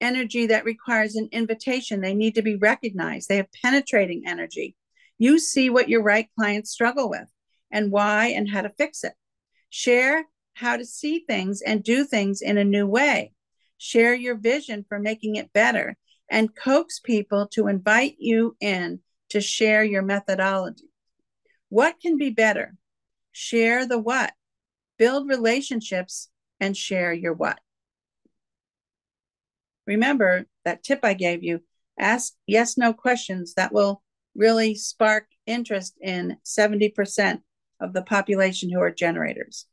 [0.00, 2.00] energy that requires an invitation.
[2.00, 3.28] They need to be recognized.
[3.28, 4.76] They have penetrating energy.
[5.18, 7.28] You see what your right clients struggle with
[7.70, 9.14] and why and how to fix it.
[9.70, 13.32] Share how to see things and do things in a new way.
[13.78, 15.96] Share your vision for making it better
[16.30, 19.00] and coax people to invite you in
[19.30, 20.88] to share your methodology.
[21.68, 22.74] What can be better?
[23.32, 24.32] Share the what,
[24.98, 27.58] build relationships, and share your what.
[29.86, 31.60] Remember that tip I gave you
[31.98, 34.02] ask yes no questions that will
[34.34, 37.40] really spark interest in 70%
[37.80, 39.66] of the population who are generators.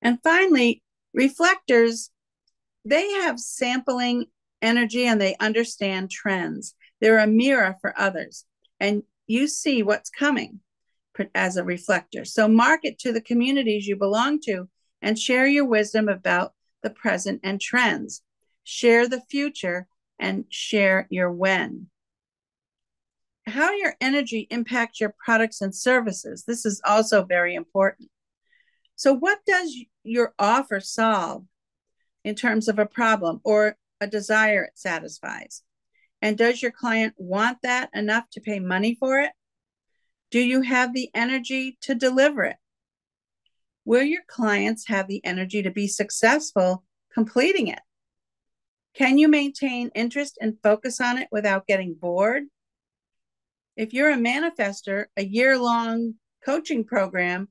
[0.00, 0.82] And finally,
[1.16, 2.10] reflectors,
[2.84, 4.26] they have sampling
[4.62, 6.76] energy and they understand trends.
[7.00, 8.44] They're a mirror for others,
[8.78, 10.60] and you see what's coming
[11.34, 12.24] as a reflector.
[12.24, 14.68] So market to the communities you belong to
[15.02, 16.52] and share your wisdom about
[16.82, 18.22] the present and trends.
[18.62, 19.88] Share the future
[20.18, 21.88] and share your when
[23.46, 26.44] how your energy impacts your products and services.
[26.46, 28.10] This is also very important.
[28.96, 29.76] So, what does
[30.06, 31.44] your offer solve
[32.24, 35.62] in terms of a problem or a desire it satisfies?
[36.22, 39.32] And does your client want that enough to pay money for it?
[40.30, 42.56] Do you have the energy to deliver it?
[43.84, 47.80] Will your clients have the energy to be successful completing it?
[48.94, 52.44] Can you maintain interest and focus on it without getting bored?
[53.76, 57.48] if you're a manifester, a year long coaching program,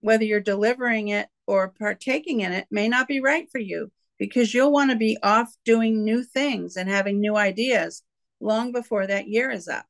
[0.00, 4.54] whether you're delivering it or partaking in it, may not be right for you because
[4.54, 8.02] you'll want to be off doing new things and having new ideas
[8.40, 9.86] long before that year is up.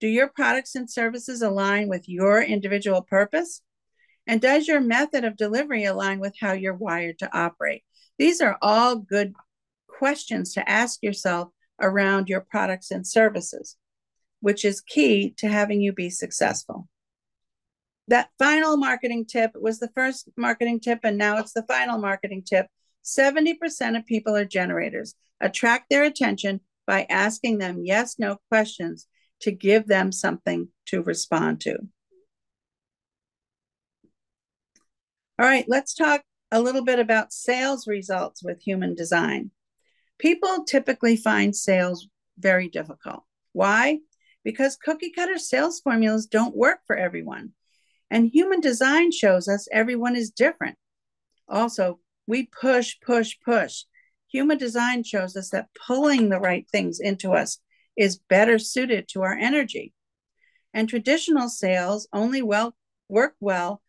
[0.00, 3.62] Do your products and services align with your individual purpose?
[4.26, 7.82] And does your method of delivery align with how you're wired to operate?
[8.18, 9.32] These are all good
[9.88, 11.48] questions to ask yourself
[11.80, 13.76] around your products and services
[14.42, 16.88] which is key to having you be successful.
[18.12, 22.42] That final marketing tip was the first marketing tip, and now it's the final marketing
[22.46, 22.66] tip.
[23.02, 25.14] 70% of people are generators.
[25.40, 29.06] Attract their attention by asking them yes no questions
[29.40, 31.78] to give them something to respond to.
[35.38, 39.52] All right, let's talk a little bit about sales results with human design.
[40.18, 42.08] People typically find sales
[42.38, 43.24] very difficult.
[43.52, 44.00] Why?
[44.44, 47.52] because cookie cutter sales formulas don't work for everyone.
[48.12, 50.76] And human design shows us everyone is different.
[51.48, 53.84] Also, we push, push, push.
[54.28, 57.58] Human design shows us that pulling the right things into us
[57.96, 59.94] is better suited to our energy.
[60.74, 62.76] And traditional sales only well
[63.08, 63.80] work well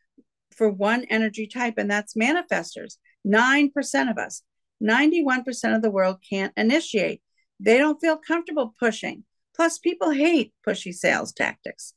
[0.55, 2.95] for one energy type, and that's manifestors.
[3.27, 4.41] 9% of us,
[4.81, 7.21] 91% of the world can't initiate.
[7.59, 9.25] They don't feel comfortable pushing.
[9.53, 11.93] Plus, people hate pushy sales tactics.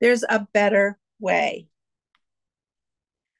[0.00, 1.68] There's a better way.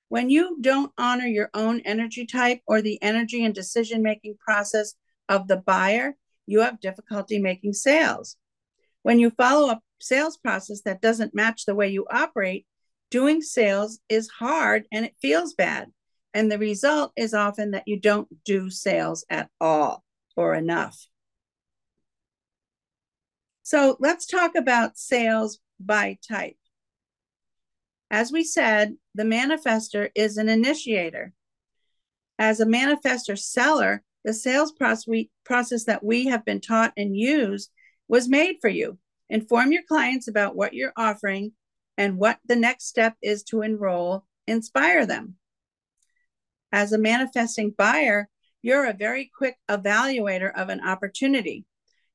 [0.08, 4.94] When you don't honor your own energy type or the energy and decision making process
[5.28, 6.16] of the buyer,
[6.46, 8.36] you have difficulty making sales.
[9.02, 12.66] When you follow a sales process that doesn't match the way you operate,
[13.10, 15.90] Doing sales is hard and it feels bad.
[16.34, 20.04] And the result is often that you don't do sales at all
[20.36, 21.06] or enough.
[23.62, 26.56] So let's talk about sales by type.
[28.10, 31.32] As we said, the manifester is an initiator.
[32.38, 37.70] As a manifester seller, the sales process that we have been taught and used
[38.08, 38.98] was made for you.
[39.28, 41.52] Inform your clients about what you're offering
[41.96, 45.34] and what the next step is to enroll, inspire them.
[46.72, 48.28] As a manifesting buyer,
[48.62, 51.66] you're a very quick evaluator of an opportunity.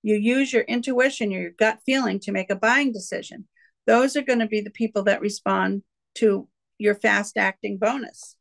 [0.02, 3.48] You use your intuition, your gut feeling to make a buying decision.
[3.86, 5.84] Those are going to be the people that respond
[6.16, 8.36] to your fast acting bonus.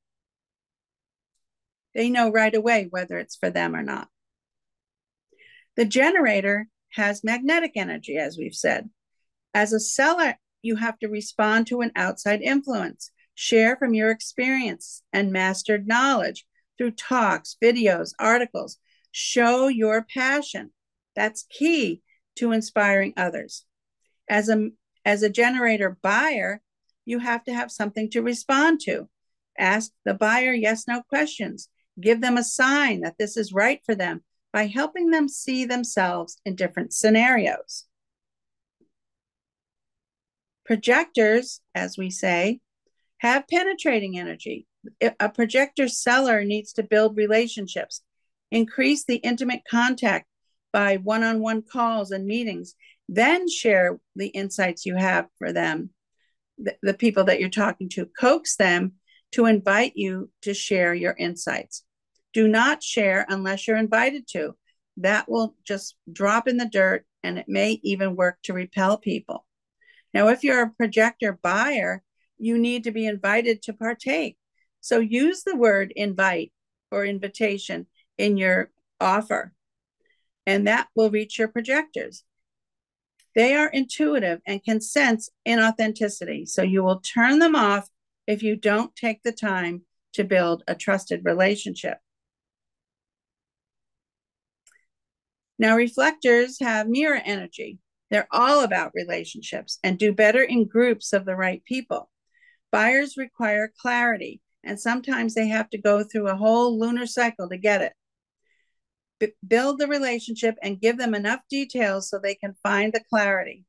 [1.95, 4.09] They know right away whether it's for them or not.
[5.76, 8.90] The generator has magnetic energy, as we've said.
[9.55, 15.03] As a seller, you have to respond to an outside influence, share from your experience
[15.12, 16.47] and mastered knowledge
[16.78, 18.78] through talks, videos, articles.
[19.11, 20.70] Show your passion.
[21.14, 22.03] That's key
[22.36, 23.64] to inspiring others.
[24.28, 24.70] As a,
[25.05, 26.61] as a generator buyer,
[27.05, 29.09] you have to have something to respond to.
[29.59, 31.68] Ask the buyer yes no questions.
[32.00, 34.22] Give them a sign that this is right for them
[34.53, 37.86] by helping them see themselves in different scenarios.
[40.64, 42.61] Projectors, as we say,
[43.18, 44.66] have penetrating energy.
[45.20, 48.03] A projector seller needs to build relationships,
[48.50, 50.26] increase the intimate contact
[50.72, 52.74] by one on one calls and meetings,
[53.09, 55.90] then share the insights you have for them,
[56.59, 58.92] the, the people that you're talking to, coax them
[59.32, 61.84] to invite you to share your insights.
[62.32, 64.55] Do not share unless you're invited to.
[64.98, 69.46] That will just drop in the dirt and it may even work to repel people.
[70.14, 72.03] Now, if you're a projector buyer,
[72.38, 74.36] you need to be invited to partake.
[74.80, 76.53] So use the word invite
[76.90, 77.86] or invitation
[78.18, 79.53] in your offer,
[80.46, 82.24] and that will reach your projectors.
[83.35, 86.49] They are intuitive and can sense inauthenticity.
[86.49, 87.89] So you will turn them off
[88.26, 89.83] if you don't take the time
[90.14, 91.99] to build a trusted relationship.
[95.59, 97.78] Now, reflectors have mirror energy.
[98.11, 102.11] They're all about relationships and do better in groups of the right people.
[102.70, 107.57] Buyers require clarity, and sometimes they have to go through a whole lunar cycle to
[107.57, 107.93] get it.
[109.22, 113.64] B- build the relationship and give them enough details so they can find the clarity.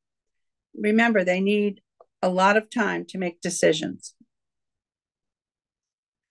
[0.76, 1.80] Remember, they need
[2.22, 4.16] a lot of time to make decisions.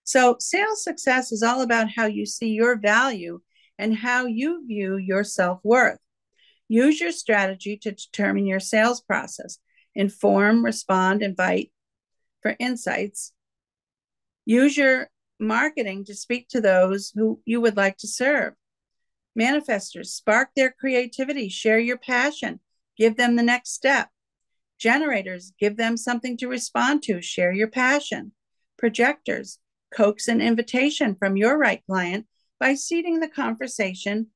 [0.02, 3.40] So, sales success is all about how you see your value
[3.78, 6.00] and how you view your self worth.
[6.68, 9.58] Use your strategy to determine your sales process.
[9.94, 11.72] Inform, respond, invite
[12.42, 13.32] for insights.
[14.44, 15.08] Use your
[15.40, 18.52] marketing to speak to those who you would like to serve.
[19.38, 22.60] Manifestors, spark their creativity, share your passion,
[22.96, 24.08] give them the next step.
[24.78, 28.32] Generators, give them something to respond to, share your passion.
[28.76, 29.58] Projectors,
[29.94, 32.26] coax an invitation from your right client
[32.60, 34.28] by seeding the conversation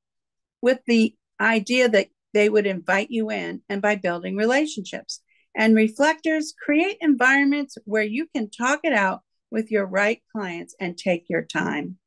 [0.62, 5.22] with the idea that they would invite you in and by building relationships.
[5.56, 10.96] And reflectors create environments where you can talk it out with your right clients and
[10.96, 11.98] take your time.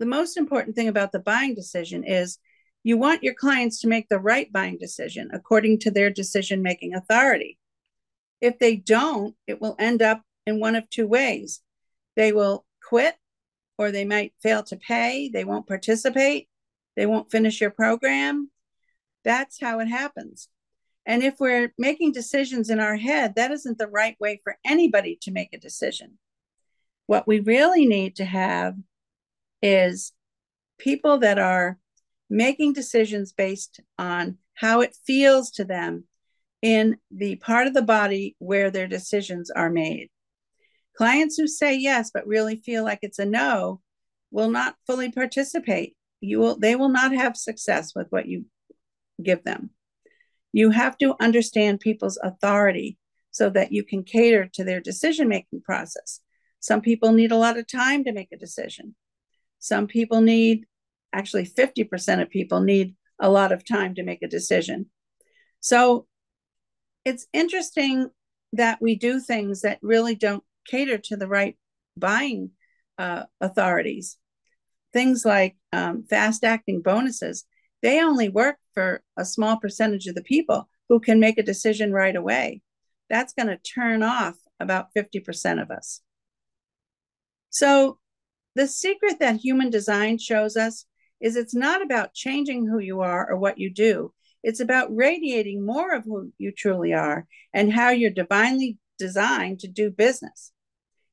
[0.00, 2.38] The most important thing about the buying decision is
[2.82, 6.94] you want your clients to make the right buying decision according to their decision making
[6.94, 7.58] authority.
[8.40, 11.60] If they don't, it will end up in one of two ways.
[12.16, 13.14] They will quit
[13.76, 16.48] or they might fail to pay, they won't participate,
[16.96, 18.50] they won't finish your program.
[19.22, 20.48] That's how it happens.
[21.04, 25.18] And if we're making decisions in our head, that isn't the right way for anybody
[25.22, 26.18] to make a decision.
[27.06, 28.76] What we really need to have
[29.62, 30.12] is
[30.78, 31.78] people that are
[32.28, 36.04] making decisions based on how it feels to them
[36.62, 40.08] in the part of the body where their decisions are made.
[40.96, 43.80] Clients who say yes but really feel like it's a no
[44.30, 45.96] will not fully participate.
[46.20, 48.44] You will they will not have success with what you
[49.22, 49.70] give them.
[50.52, 52.98] You have to understand people's authority
[53.30, 56.20] so that you can cater to their decision making process.
[56.58, 58.94] Some people need a lot of time to make a decision.
[59.60, 60.66] Some people need
[61.12, 64.86] actually 50% of people need a lot of time to make a decision.
[65.60, 66.06] So
[67.04, 68.10] it's interesting
[68.52, 71.56] that we do things that really don't cater to the right
[71.96, 72.50] buying
[72.98, 74.16] uh, authorities.
[74.92, 77.44] Things like um, fast acting bonuses,
[77.82, 81.92] they only work for a small percentage of the people who can make a decision
[81.92, 82.62] right away.
[83.08, 86.00] that's going to turn off about 50% of us.
[87.50, 87.99] So,
[88.54, 90.86] the secret that human design shows us
[91.20, 94.12] is it's not about changing who you are or what you do.
[94.42, 99.68] It's about radiating more of who you truly are and how you're divinely designed to
[99.68, 100.52] do business.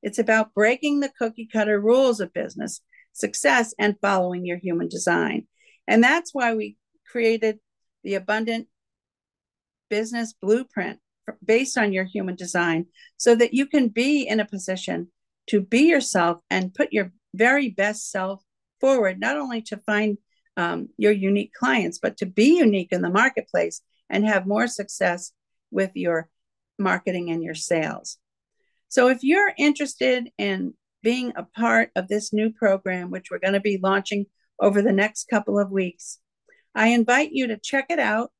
[0.02, 2.82] It's about breaking the cookie cutter rules of business,
[3.14, 5.48] success, and following your human design.
[5.88, 6.78] And that's why we
[7.12, 7.60] created
[8.04, 8.68] the Abundant
[9.90, 11.00] Business Blueprint
[11.44, 12.86] based on your human design
[13.18, 15.10] so that you can be in a position
[15.48, 18.44] to be yourself and put your very best self
[18.80, 20.18] forward, not only to find
[20.56, 25.32] um, your unique clients, but to be unique in the marketplace and have more success
[25.72, 26.30] with your
[26.80, 28.18] marketing and your sales.
[28.90, 30.74] So, if you're interested in
[31.04, 34.26] being a part of this new program, which we're going to be launching
[34.60, 36.20] over the next couple of weeks,
[36.74, 38.32] I invite you to check it out.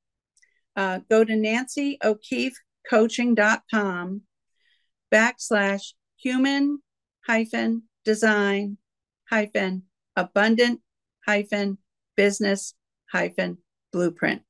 [0.76, 4.22] Uh, go to nancyokeefecoaching.com
[5.12, 6.80] backslash human
[7.26, 8.78] hyphen design
[9.30, 9.84] hyphen
[10.16, 10.82] abundant
[11.26, 11.78] hyphen
[12.16, 12.74] business
[13.12, 13.58] hyphen
[13.92, 14.44] blueprint.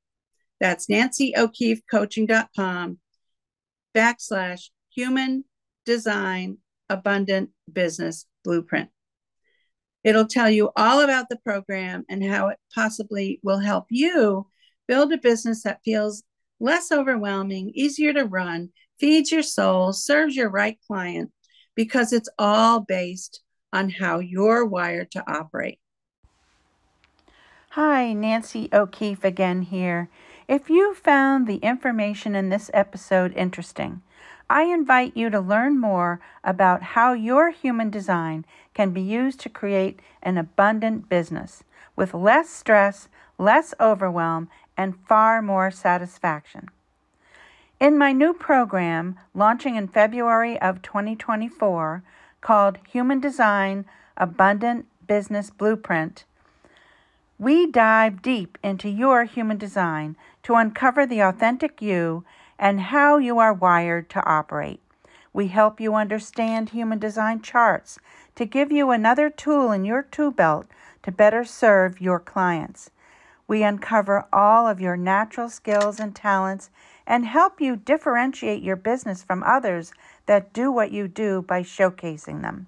[0.59, 2.99] That's nancyokeefecoaching.com
[3.95, 5.45] backslash human
[5.86, 6.57] design
[6.89, 8.89] abundant business blueprint.
[10.03, 14.47] It'll tell you all about the program and how it possibly will help you
[14.88, 16.23] build a business that feels
[16.59, 18.69] less overwhelming, easier to run,
[18.99, 21.32] feeds your soul, serves your right client,
[21.75, 23.41] because it's all based
[23.78, 25.80] on how you're wired to operate.
[27.71, 30.09] Hi, Nancy O'Keefe again here.
[30.47, 34.01] If you found the information in this episode interesting,
[34.49, 39.49] I invite you to learn more about how your human design can be used to
[39.49, 41.63] create an abundant business
[41.95, 46.69] with less stress, less overwhelm, and far more satisfaction.
[47.80, 52.01] In my new program, launching in February of 2024,
[52.48, 53.84] called Human Design
[54.16, 56.24] Abundant Business Blueprint,
[57.38, 62.24] we dive deep into your human design to uncover the authentic you
[62.58, 64.80] and how you are wired to operate.
[65.34, 68.00] We help you understand human design charts
[68.36, 70.68] to give you another tool in your tool belt
[71.04, 72.91] to better serve your clients.
[73.45, 76.70] We uncover all of your natural skills and talents
[77.06, 79.91] and help you differentiate your business from others
[80.28, 82.67] that do what you do by showcasing them.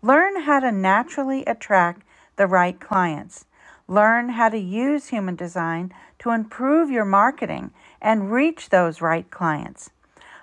[0.00, 2.02] Learn how to naturally attract
[2.36, 3.44] the right clients.
[3.86, 9.90] Learn how to use human design to improve your marketing and reach those right clients.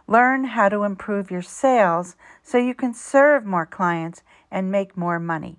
[0.08, 5.20] Learn how to improve your sales so you can serve more clients and make more
[5.20, 5.58] money.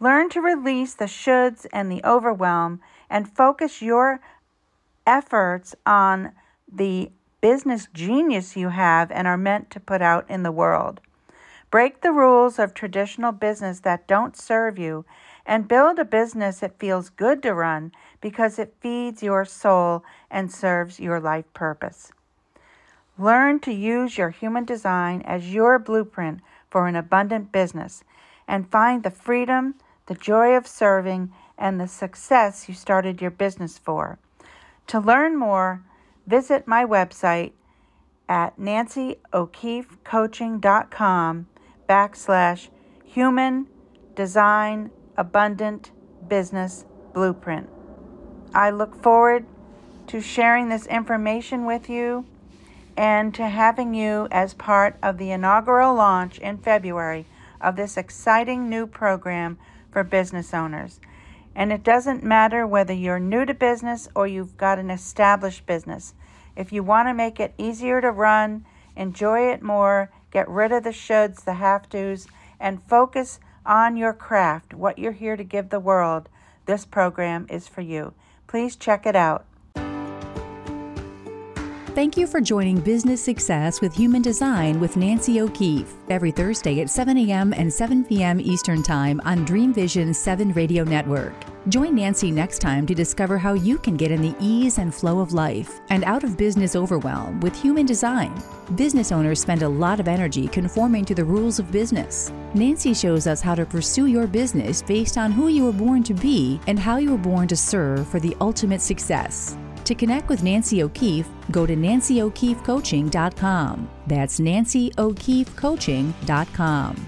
[0.00, 2.80] Learn to release the shoulds and the overwhelm
[3.10, 4.20] and focus your
[5.06, 6.32] efforts on
[6.72, 7.10] the
[7.40, 11.00] business genius you have and are meant to put out in the world.
[11.70, 15.04] Break the rules of traditional business that don't serve you
[15.44, 20.52] and build a business that feels good to run because it feeds your soul and
[20.52, 22.10] serves your life purpose.
[23.18, 28.04] Learn to use your human design as your blueprint for an abundant business
[28.46, 29.74] and find the freedom,
[30.06, 34.18] the joy of serving, and the success you started your business for.
[34.86, 35.82] To learn more,
[36.28, 37.52] visit my website
[38.28, 41.46] at nancyokeefecoaching.com
[41.88, 42.68] backslash
[43.02, 43.66] human
[44.14, 45.90] design abundant
[46.28, 47.66] business blueprint.
[48.54, 49.46] I look forward
[50.08, 52.26] to sharing this information with you
[52.96, 57.24] and to having you as part of the inaugural launch in February
[57.60, 59.56] of this exciting new program
[59.90, 61.00] for business owners.
[61.58, 66.14] And it doesn't matter whether you're new to business or you've got an established business.
[66.54, 70.84] If you want to make it easier to run, enjoy it more, get rid of
[70.84, 72.28] the shoulds, the have tos,
[72.60, 76.28] and focus on your craft, what you're here to give the world,
[76.66, 78.14] this program is for you.
[78.46, 79.44] Please check it out.
[81.98, 86.88] Thank you for joining Business Success with Human Design with Nancy O'Keefe every Thursday at
[86.88, 87.52] 7 a.m.
[87.52, 88.40] and 7 p.m.
[88.40, 91.34] Eastern Time on Dream Vision 7 Radio Network.
[91.68, 95.18] Join Nancy next time to discover how you can get in the ease and flow
[95.18, 98.32] of life and out of business overwhelm with human design.
[98.76, 102.30] Business owners spend a lot of energy conforming to the rules of business.
[102.54, 106.14] Nancy shows us how to pursue your business based on who you were born to
[106.14, 109.58] be and how you were born to serve for the ultimate success.
[109.88, 113.88] To connect with Nancy O'Keefe, go to nancyokeefecoaching.com.
[114.06, 117.06] That's nancyokeefecoaching.com.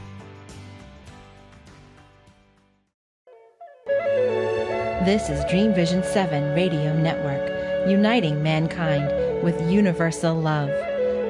[5.04, 10.70] This is Dream Vision 7 Radio Network, uniting mankind with universal love.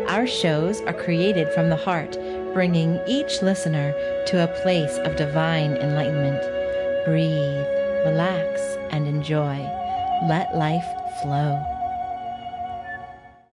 [0.08, 2.16] Our shows are created from the heart,
[2.54, 3.92] bringing each listener
[4.28, 6.44] to a place of divine enlightenment.
[7.04, 7.66] Breathe,
[8.06, 8.60] relax,
[8.92, 9.58] and enjoy.
[10.28, 10.86] Let life
[11.20, 11.79] flow.